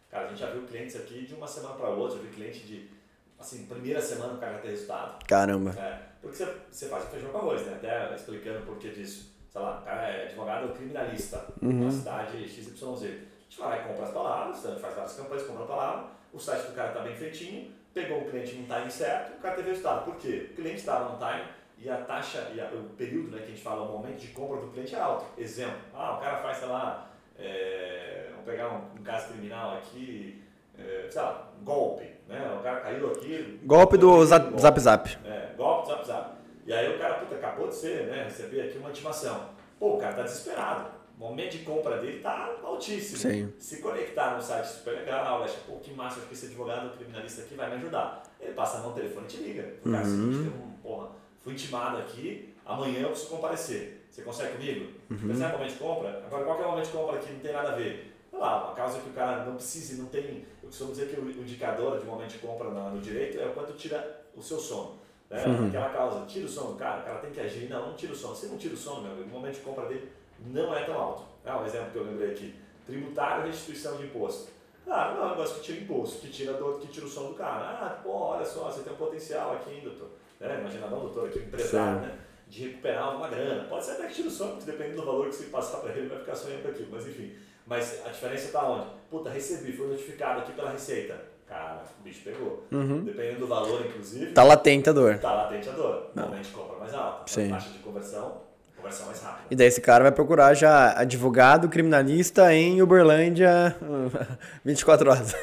[0.09, 2.59] Cara, a gente já viu clientes aqui de uma semana para outra, já viu cliente
[2.59, 2.89] de,
[3.37, 5.25] assim, primeira semana o cara já tem resultado.
[5.27, 5.71] Caramba.
[5.77, 7.73] É, porque você, você faz o feijão com arroz, né?
[7.73, 9.33] Até explicando o porquê disso.
[9.51, 11.85] Sei lá, o cara é advogado criminalista, uhum.
[11.85, 15.67] na cidade XYZ gente vai lá e compra as palavras, faz várias campanhas, compra a
[15.67, 19.41] palavra, o site do cara está bem feitinho, pegou o cliente no time certo, o
[19.41, 20.05] cara teve resultado.
[20.05, 20.49] Por quê?
[20.51, 21.43] O cliente estava no time
[21.77, 24.27] e a taxa, e a, o período né, que a gente fala, o momento de
[24.29, 25.25] compra do cliente é alto.
[25.37, 30.41] Exemplo, ah, o cara faz, sei lá, é, vamos pegar um, um, caso criminal aqui,
[30.77, 32.57] é, sei lá, golpe, né?
[32.59, 33.59] O cara caiu aqui.
[33.63, 35.17] Golpe do zap, golpe, zap Zap.
[35.25, 36.31] É, golpe do Zap Zap.
[36.65, 38.23] E aí o cara, puta, acabou de ser, né?
[38.23, 39.49] Receber aqui uma intimação.
[39.77, 43.17] Pô, o cara tá desesperado o momento de compra dele está altíssimo.
[43.17, 43.53] Sim.
[43.59, 47.43] Se conectar no site super legal, acha, pô, que massa, acho que esse advogado criminalista
[47.43, 48.23] aqui vai me ajudar.
[48.39, 49.75] Ele passa a mão no telefone e te liga.
[49.85, 50.47] O cara, uhum.
[50.47, 51.09] um, porra,
[51.39, 54.05] fui intimado aqui, amanhã eu preciso comparecer.
[54.09, 54.91] Você consegue comigo?
[55.09, 55.19] Uhum.
[55.23, 56.23] Mas é momento de compra?
[56.25, 58.13] Agora, qual é o momento de compra que não tem nada a ver?
[58.29, 60.45] Sei lá, uma causa que o cara não precise, não tem.
[60.61, 63.73] Eu costumo dizer que o indicador de momento de compra no, direito é o quanto
[63.73, 64.99] tira o seu sono.
[65.29, 65.43] Né?
[65.45, 65.67] Uhum.
[65.67, 67.69] Aquela causa, tira o sono do cara, o cara tem que agir.
[67.69, 68.35] Não, não tira o sono.
[68.35, 70.11] Se não tira o sono, meu amigo, o momento de compra dele
[70.45, 71.23] não é tão alto.
[71.45, 72.55] Ah, um exemplo que eu lembrei aqui.
[72.85, 74.51] Tributário e restituição de imposto.
[74.87, 77.27] Ah, não é um negócio que tira imposto, que tira, do, que tira o som
[77.27, 77.65] do cara.
[77.65, 80.09] Ah, pô, olha só, você tem um potencial aqui, doutor.
[80.39, 80.59] Né?
[80.59, 82.17] Imagina não, doutor, aqui, empresário, né?
[82.47, 83.63] De recuperar uma grana.
[83.63, 85.93] Pode ser até que tire o som, porque dependendo do valor que você passar para
[85.93, 86.89] ele, vai ficar sonhando com aquilo.
[86.91, 87.33] Mas enfim.
[87.65, 88.87] Mas a diferença está onde?
[89.09, 91.33] Puta, recebi, foi notificado aqui pela Receita.
[91.47, 92.65] Cara, o bicho pegou.
[92.71, 93.03] Uhum.
[93.03, 94.33] Dependendo do valor, inclusive.
[94.33, 95.17] Tá latente a dor.
[95.19, 96.11] Tá latente a dor.
[96.13, 97.31] Normalmente compra mais alta.
[97.31, 97.51] Sim.
[97.51, 98.41] A taxa de conversão
[98.83, 99.47] conversão mais rápida.
[99.49, 103.75] E daí esse cara vai procurar já advogado criminalista em Uberlândia
[104.63, 105.35] 24 horas.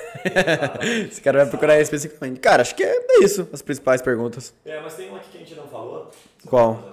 [1.10, 2.38] esse cara vai procurar especificamente.
[2.38, 4.54] Cara, acho que é isso, as principais perguntas.
[4.64, 6.10] É, mas tem uma aqui que a gente não falou.
[6.46, 6.90] Qual?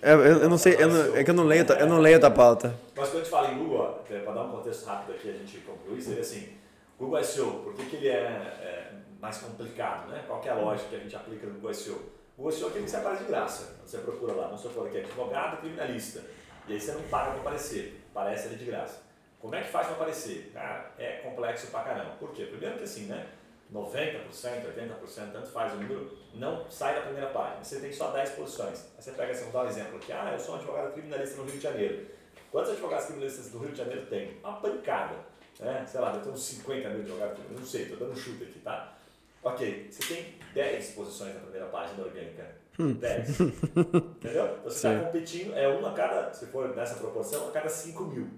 [0.00, 2.16] É, eu, eu, não sei, eu não, é que eu não leio, eu não leio
[2.16, 2.74] a tua pauta.
[2.96, 5.58] Mas quando a gente fala em Google, para dar um contexto rápido aqui, a gente
[5.58, 6.50] conclui, seria assim,
[6.98, 10.22] Google SEO, por que, que ele é, é mais complicado, né?
[10.26, 12.17] Qual é a lógica que a gente aplica no Google SEO?
[12.38, 13.76] O senhor aquele que você aparece de graça.
[13.84, 16.22] Você procura lá, vamos supor que é advogado criminalista.
[16.68, 19.02] E aí você não paga para aparecer, aparece ali de graça.
[19.40, 20.52] Como é que faz para aparecer?
[20.54, 22.12] Cara, é complexo pra caramba.
[22.12, 22.44] Por quê?
[22.44, 23.26] Primeiro que assim, né?
[23.72, 27.62] 90%, 80%, tanto faz o número, não sai da primeira página.
[27.62, 28.86] Você tem só 10 posições.
[28.96, 30.12] Aí você pega, assim, vamos dar um exemplo aqui.
[30.12, 32.06] Ah, eu sou um advogado criminalista no Rio de Janeiro.
[32.52, 34.38] Quantos advogados criminalistas do Rio de Janeiro tem?
[34.38, 35.16] Uma pancada.
[35.58, 35.84] Né?
[35.86, 38.60] Sei lá, deve ter uns 50 mil advogados, não sei, estou dando um chute aqui,
[38.60, 38.97] tá?
[39.42, 42.56] Ok, você tem 10 posições na primeira página orgânica.
[42.78, 43.40] 10.
[43.40, 43.52] Hum.
[44.16, 44.44] Entendeu?
[44.44, 48.04] Então você está competindo, é uma a cada, se for nessa proporção, a cada 5
[48.04, 48.28] mil.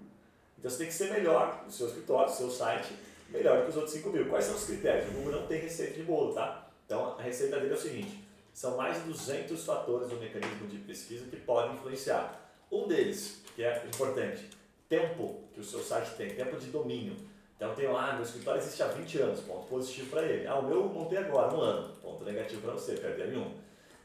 [0.59, 2.95] Então você tem que ser melhor no seu escritório, no seu site,
[3.29, 4.29] melhor que os outros 5 mil.
[4.29, 5.09] Quais são os critérios?
[5.09, 6.69] O Google não tem receita de bolo, tá?
[6.87, 10.79] Então a receita dele é o seguinte: são mais de 200 fatores do mecanismo de
[10.79, 12.53] pesquisa que podem influenciar.
[12.71, 14.49] Um deles, que é importante,
[14.89, 17.17] tempo que o seu site tem, tempo de domínio.
[17.61, 20.47] Então tem lá, meu escritório existe há 20 anos, ponto positivo para ele.
[20.47, 23.55] Ah, o meu montei agora, um ano, ponto negativo para você, perdeu nenhum.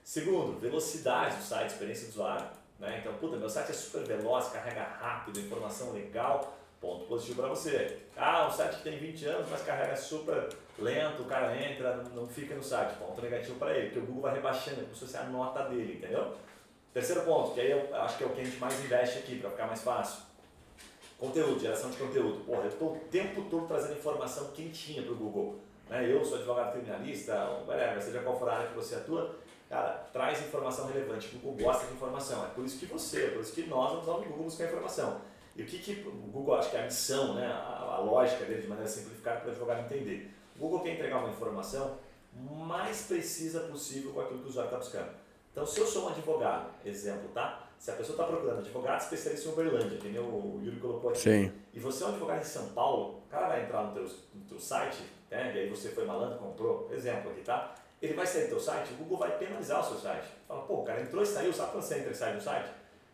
[0.03, 2.45] Segundo, velocidade do site, experiência do usuário.
[2.77, 2.97] Né?
[2.99, 7.99] Então, puta, meu site é super veloz, carrega rápido, informação legal, ponto positivo para você.
[8.17, 12.55] Ah, o site tem 20 anos, mas carrega super lento, o cara entra, não fica
[12.55, 15.23] no site, ponto negativo para ele, porque o Google vai rebaixando, como se fosse a
[15.23, 16.35] nota dele, entendeu?
[16.93, 19.39] Terceiro ponto, que aí eu acho que é o que a gente mais investe aqui,
[19.39, 20.24] para ficar mais fácil.
[21.17, 22.43] Conteúdo, geração de conteúdo.
[22.45, 25.59] Porra, eu estou o tempo todo trazendo informação quentinha para o Google.
[25.89, 26.11] Né?
[26.11, 27.33] Eu sou advogado criminalista,
[27.65, 29.35] whatever, seja qual for a área que você atua,
[29.69, 31.35] cara, traz informação relevante.
[31.35, 32.45] O Google gosta de informação.
[32.45, 35.21] É por isso que você, é por isso que nós vamos ao Google buscar informação.
[35.55, 37.47] E o que, que o Google acha que é a missão, né?
[37.47, 40.31] a, a lógica dele de maneira simplificada para o advogado entender?
[40.57, 41.97] O Google quer entregar uma informação
[42.33, 45.15] mais precisa possível com aquilo que o usuário está buscando.
[45.55, 47.65] Então, se eu sou um advogado, exemplo, tá?
[47.79, 51.19] Se a pessoa está procurando advogado especialista em Uberlândia, que nem o Yuri colocou aqui,
[51.19, 51.51] Sim.
[51.73, 54.43] e você é um advogado em São Paulo, o cara vai entrar no teu, no
[54.49, 55.01] teu site,
[55.31, 55.53] né?
[55.55, 57.73] e aí você foi malandro, comprou, exemplo aqui, tá?
[58.01, 60.27] Ele vai sair do teu site, o Google vai penalizar o seu site.
[60.45, 62.69] Fala, pô, o cara entrou e saiu, sabe quando você entra e sai do site?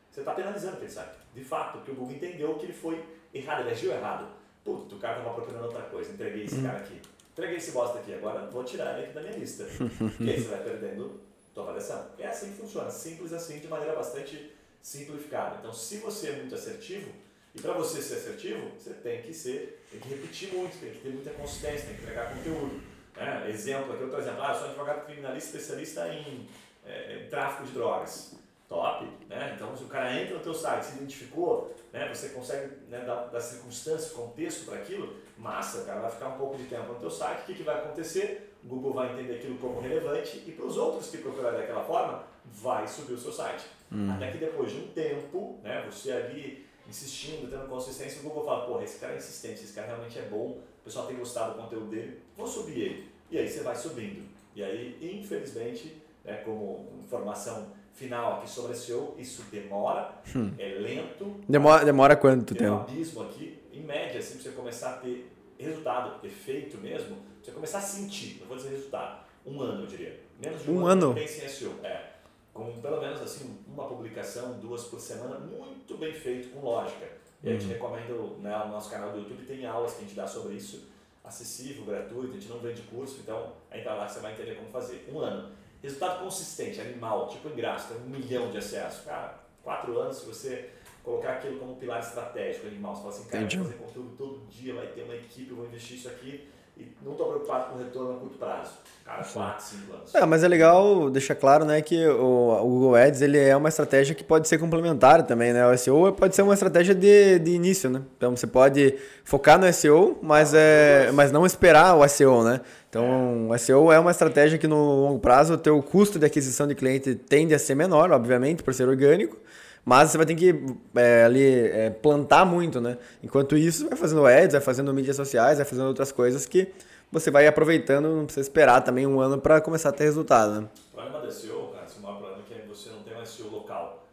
[0.10, 1.18] Você está penalizando aquele site.
[1.36, 4.28] De fato, porque o Google entendeu que ele foi errado, ele agiu errado.
[4.66, 7.00] Putz, o cara estava procurando outra coisa, entreguei esse cara aqui.
[7.34, 9.64] Entreguei esse bosta aqui, agora vou tirar ele aqui da minha lista.
[10.20, 11.22] e aí você vai perdendo
[11.54, 12.12] tua avaliação.
[12.18, 15.58] É assim que funciona, simples assim, de maneira bastante simplificada.
[15.60, 17.12] Então, se você é muito assertivo,
[17.54, 21.00] e para você ser assertivo, você tem que ser, tem que repetir muito, tem que
[21.00, 22.82] ter muita consistência, tem que entregar conteúdo.
[23.16, 23.50] Né?
[23.50, 26.48] Exemplo aqui, outro exemplo, ah, eu sou advogado criminalista especialista em,
[26.86, 28.40] é, em tráfico de drogas.
[28.70, 29.52] Top, né?
[29.54, 32.08] Então, se o cara entra no teu site, se identificou, né?
[32.08, 36.38] Você consegue né, dar, dar circunstância, contexto para aquilo, massa, o cara vai ficar um
[36.38, 38.51] pouco de tempo no teu site, o que, que vai acontecer?
[38.64, 42.24] O Google vai entender aquilo como relevante e para os outros que procurarem daquela forma,
[42.46, 43.66] vai subir o seu site.
[43.92, 44.12] Hum.
[44.12, 48.66] Até que depois de um tempo, né, você ali insistindo, tendo consistência, o Google fala,
[48.66, 51.62] porra, esse cara é insistente, esse cara realmente é bom, o pessoal tem gostado do
[51.62, 53.12] conteúdo dele, vou subir ele.
[53.30, 54.28] E aí você vai subindo.
[54.56, 60.52] E aí, infelizmente, né, como informação final aqui sobre SEO, isso demora, hum.
[60.58, 61.42] é lento.
[61.48, 62.76] Demora, demora quanto tem tempo?
[62.76, 67.52] um abismo aqui, em média, assim, para você começar a ter resultado, efeito mesmo, você
[67.52, 70.20] começar a sentir, não vou dizer resultado, um ano eu diria.
[70.40, 71.16] Menos de um, um ano, ano.
[71.16, 71.74] pense em SEO.
[71.84, 72.12] É.
[72.54, 77.08] Com pelo menos assim, uma publicação, duas por semana, muito bem feito, com lógica.
[77.44, 77.72] E a gente uhum.
[77.72, 80.90] recomenda, né, o nosso canal do YouTube tem aulas que a gente dá sobre isso,
[81.24, 84.70] acessível, gratuito, a gente não vende curso, então entra lá que você vai entender como
[84.70, 85.10] fazer.
[85.12, 85.52] Um ano.
[85.82, 89.04] Resultado consistente, animal, tipo ingresso, tem um milhão de acessos.
[89.04, 90.70] Cara, quatro anos, se você
[91.04, 94.76] colocar aquilo como pilar estratégico, animal, você fala assim, cara, vou fazer conteúdo todo dia,
[94.76, 96.48] vai ter uma equipe, vou investir isso aqui
[96.82, 98.72] e não estou preocupado com o retorno a curto prazo.
[99.06, 100.16] Cara, 4, 5 anos.
[100.16, 103.68] É, mas é legal deixar claro né, que o, o, Google Ads ele é uma
[103.68, 105.52] estratégia que pode ser complementar também.
[105.52, 105.68] Né?
[105.68, 107.90] O SEO pode ser uma estratégia de, de início.
[107.90, 108.02] Né?
[108.16, 112.44] Então você pode focar no SEO, mas, é, mas não esperar o SEO.
[112.44, 112.62] Né?
[112.90, 113.56] Então é.
[113.56, 116.76] o SEO é uma estratégia que no longo prazo o teu custo de aquisição de
[116.76, 119.38] cliente tende a ser menor, obviamente, por ser orgânico.
[119.84, 120.54] Mas você vai ter que
[120.96, 122.98] é, ali é, plantar muito, né?
[123.24, 126.72] Enquanto isso, vai fazendo ads, vai fazendo mídias sociais, vai fazendo outras coisas que
[127.12, 130.70] você vai aproveitando, não precisa esperar também um ano para começar a ter resultado, né?
[130.94, 133.50] O problema do SEO, cara, esse maior problema é que você não tem um SEO
[133.50, 134.06] local.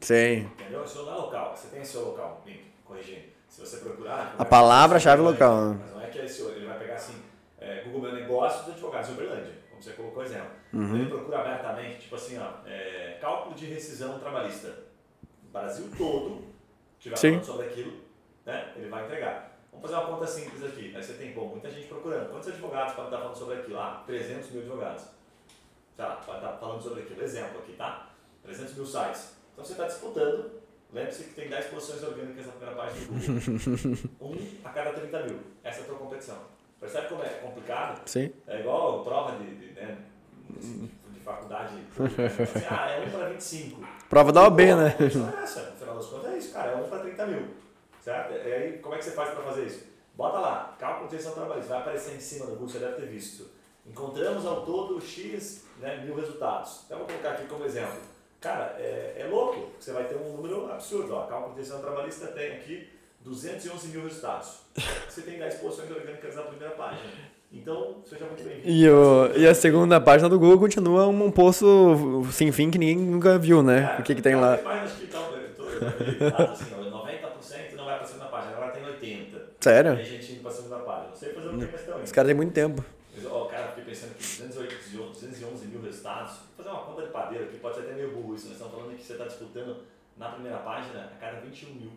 [0.00, 0.50] Sim.
[0.58, 0.82] Entendeu?
[0.82, 2.42] O SEO não é local, você tem SEO local,
[2.84, 3.34] corrigindo.
[3.48, 4.34] Se você procurar...
[4.38, 5.80] A palavra-chave local, né?
[5.80, 7.14] Mas não é que é SEO, ele vai pegar assim,
[7.60, 10.50] é, Google Meu Negócio dos advogados de Uberlândia, como você colocou o exemplo.
[10.72, 10.96] Uhum.
[10.96, 14.93] Ele procura abertamente, tipo assim, ó, é, cálculo de rescisão trabalhista
[15.54, 16.42] Brasil todo
[16.98, 17.30] tiver Sim.
[17.30, 17.92] falando sobre aquilo,
[18.44, 19.56] né, ele vai entregar.
[19.70, 20.92] Vamos fazer uma conta simples aqui.
[20.94, 22.30] Aí você tem, bom, muita gente procurando.
[22.30, 23.78] Quantos advogados podem estar falando sobre aquilo?
[23.78, 25.04] Ah, 300 mil advogados.
[25.96, 27.22] Tá, pode estar falando sobre aquilo.
[27.22, 28.10] Exemplo aqui, tá?
[28.42, 29.36] 300 mil sites.
[29.52, 30.50] Então você está disputando.
[30.92, 34.10] Lembre-se que tem 10 posições orgânicas na primeira página do Google.
[34.20, 35.40] um a cada 30 mil.
[35.62, 36.38] Essa é a tua competição.
[36.80, 38.08] Percebe como é complicado?
[38.08, 38.32] Sim.
[38.46, 39.98] É igual prova de, de, né,
[40.60, 41.74] de faculdade.
[41.98, 43.80] Assim, ah, é 1 para 25.
[44.08, 44.96] Prova da OB, né?
[45.42, 47.46] Essa, no final das contas é isso, cara, é 1 para 30 mil.
[48.00, 48.32] Certo?
[48.32, 49.86] E aí, como é que você faz para fazer isso?
[50.14, 53.06] Bota lá, cálculo de gestão trabalhista, vai aparecer em cima do Google, você deve ter
[53.06, 53.50] visto.
[53.86, 56.82] Encontramos ao todo X né, mil resultados.
[56.86, 57.98] Então, vou colocar aqui como exemplo.
[58.40, 61.14] Cara, é, é louco, você vai ter um número absurdo.
[61.14, 61.26] Ó.
[61.26, 62.90] Cálculo de gestão trabalhista tem aqui
[63.20, 64.60] 211 mil resultados.
[65.08, 67.10] Você tem 10 posições orgânicas na primeira página.
[67.54, 68.68] Então, seja muito bem-vindo.
[68.68, 72.96] E, o, e a segunda página do Google continua um, poço sem fim que ninguém
[72.96, 73.94] nunca viu, né?
[73.96, 74.60] É, o que, que tem lá.
[74.62, 75.20] Mais acho que tá,
[75.56, 78.72] tô, assim, 90% não vai aparecer na página, vai
[79.60, 79.96] Sério?
[79.96, 81.08] Tem gente indo pra segunda página.
[81.08, 82.84] Não sei fazer o que eles estão Os caras têm muito tempo.
[83.14, 86.32] Mas, ó, cara, fiquei pensando que 208, 211 mil resultados.
[86.32, 88.46] Vou fazer uma conta de padeiro aqui, pode ser até meio burro isso.
[88.46, 89.76] Nós estamos falando que você está disputando
[90.18, 91.92] na primeira página a cada 21 mil.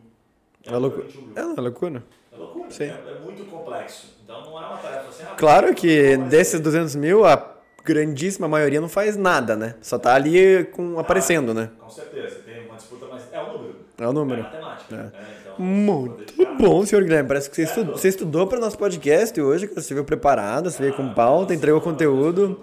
[0.64, 1.04] É loucura.
[1.06, 1.34] 21 mil.
[1.36, 2.04] É uma loucura.
[2.38, 2.70] É loucura.
[2.72, 2.84] Sim.
[2.86, 4.16] É, é muito complexo.
[4.24, 5.24] Então não é uma tarefa assim.
[5.24, 9.76] ah, Claro que desses 200 mil, a grandíssima maioria não faz nada, né?
[9.82, 11.70] Só tá ali com, aparecendo, né?
[11.80, 13.76] Com certeza, tem uma disputa, mas é o número.
[14.00, 14.42] É o número.
[14.42, 14.96] É matemática.
[14.96, 14.98] É.
[14.98, 15.12] né?
[15.42, 17.28] Então, Muito bom, senhor Guilherme.
[17.28, 20.70] Parece que você, É, estu- você estudou para o nosso podcast hoje, você veio preparado,
[20.70, 22.60] você veio com Ah, pauta, entregou conteúdo.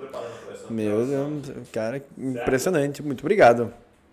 [0.70, 1.05] Meu.
[1.05, 3.03] Deus, cara, impressionante.
[3.03, 3.72] Muito obrigado.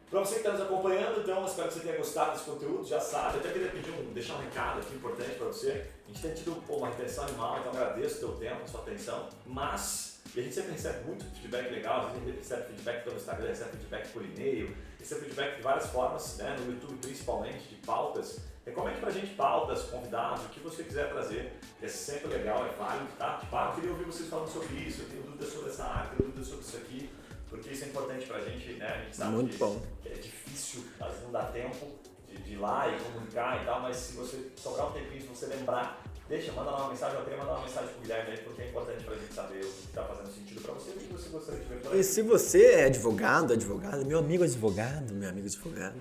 [0.10, 3.00] Para você que está nos acompanhando, então, espero que você tenha gostado desse conteúdo, já
[3.00, 3.40] sabe.
[3.40, 5.88] Até queria pedir um, deixar um recado aqui importante para você.
[6.06, 8.82] A gente tem tido pô, uma retenção animal, então agradeço o teu tempo, a sua
[8.82, 13.16] atenção, mas e a gente sempre recebe muito feedback legal, a gente recebe feedback pelo
[13.16, 17.76] Instagram, recebe feedback por e-mail, recebe feedback de várias formas, né, no YouTube principalmente, de
[17.78, 18.40] pautas.
[18.64, 23.08] Recomende pra gente pautas, convidados, o que você quiser trazer, é sempre legal, é válido,
[23.18, 23.38] tá?
[23.38, 26.12] Tipo, ah, eu queria ouvir vocês falando sobre isso, eu tenho dúvidas sobre essa área,
[26.12, 27.10] eu tenho dúvidas sobre isso aqui,
[27.52, 28.88] porque isso é importante pra gente, né?
[28.88, 29.82] A gente sabe Muito que bom.
[30.06, 31.86] é difícil, às vezes não dá tempo
[32.30, 35.28] de, de ir lá e comunicar e tal, mas se você sobrar um tempinho, se
[35.28, 38.38] você lembrar, deixa, manda lá uma mensagem, eu queria mandar uma mensagem pro Guilherme aí,
[38.38, 40.98] porque é importante pra gente saber o que tá fazendo sentido pra você e o
[41.00, 42.00] que você gostaria de ver por aí.
[42.00, 46.00] E se você é advogado, advogado, meu amigo advogado, meu amigo advogado,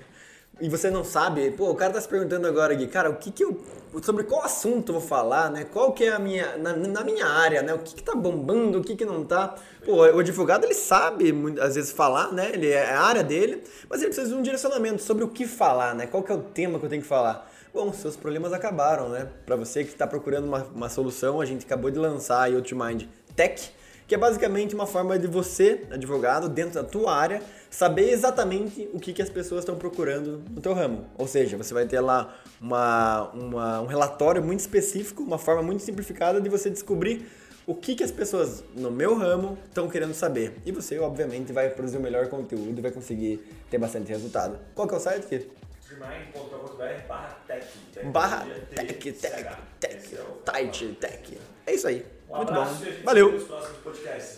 [0.61, 3.31] e você não sabe, pô, o cara tá se perguntando agora aqui, cara, o que
[3.31, 3.61] que eu,
[4.03, 5.65] sobre qual assunto eu vou falar, né?
[5.65, 7.73] Qual que é a minha, na, na minha área, né?
[7.73, 9.55] O que que tá bombando, o que que não tá?
[9.85, 12.51] Pô, o advogado, ele sabe, às vezes, falar, né?
[12.53, 15.95] Ele é a área dele, mas ele precisa de um direcionamento sobre o que falar,
[15.95, 16.07] né?
[16.07, 17.51] Qual que é o tema que eu tenho que falar?
[17.73, 19.29] Bom, seus problemas acabaram, né?
[19.47, 23.05] Pra você que está procurando uma, uma solução, a gente acabou de lançar a Ultimind
[23.35, 23.73] Tech,
[24.11, 27.41] que é basicamente uma forma de você, advogado, dentro da tua área,
[27.71, 31.07] saber exatamente o que, que as pessoas estão procurando no teu ramo.
[31.17, 35.85] Ou seja, você vai ter lá uma, uma- um relatório muito específico, uma forma muito
[35.85, 37.25] simplificada de você descobrir
[37.65, 40.57] o que, que as pessoas no meu ramo estão querendo saber.
[40.67, 43.37] E você, obviamente, vai produzir o melhor conteúdo e vai conseguir
[43.71, 44.59] ter bastante resultado.
[44.75, 45.49] Qual que é o site?
[45.83, 47.65] Streamline.com.br barra tech.
[48.13, 51.39] Barra Tecnologia tech, tech, tech, Esse é tight, tech.
[51.65, 52.05] É isso aí.
[52.31, 52.91] Um Muito abraço bom.
[53.05, 53.49] Valeu.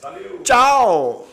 [0.00, 0.42] Valeu!
[0.42, 1.28] Tchau!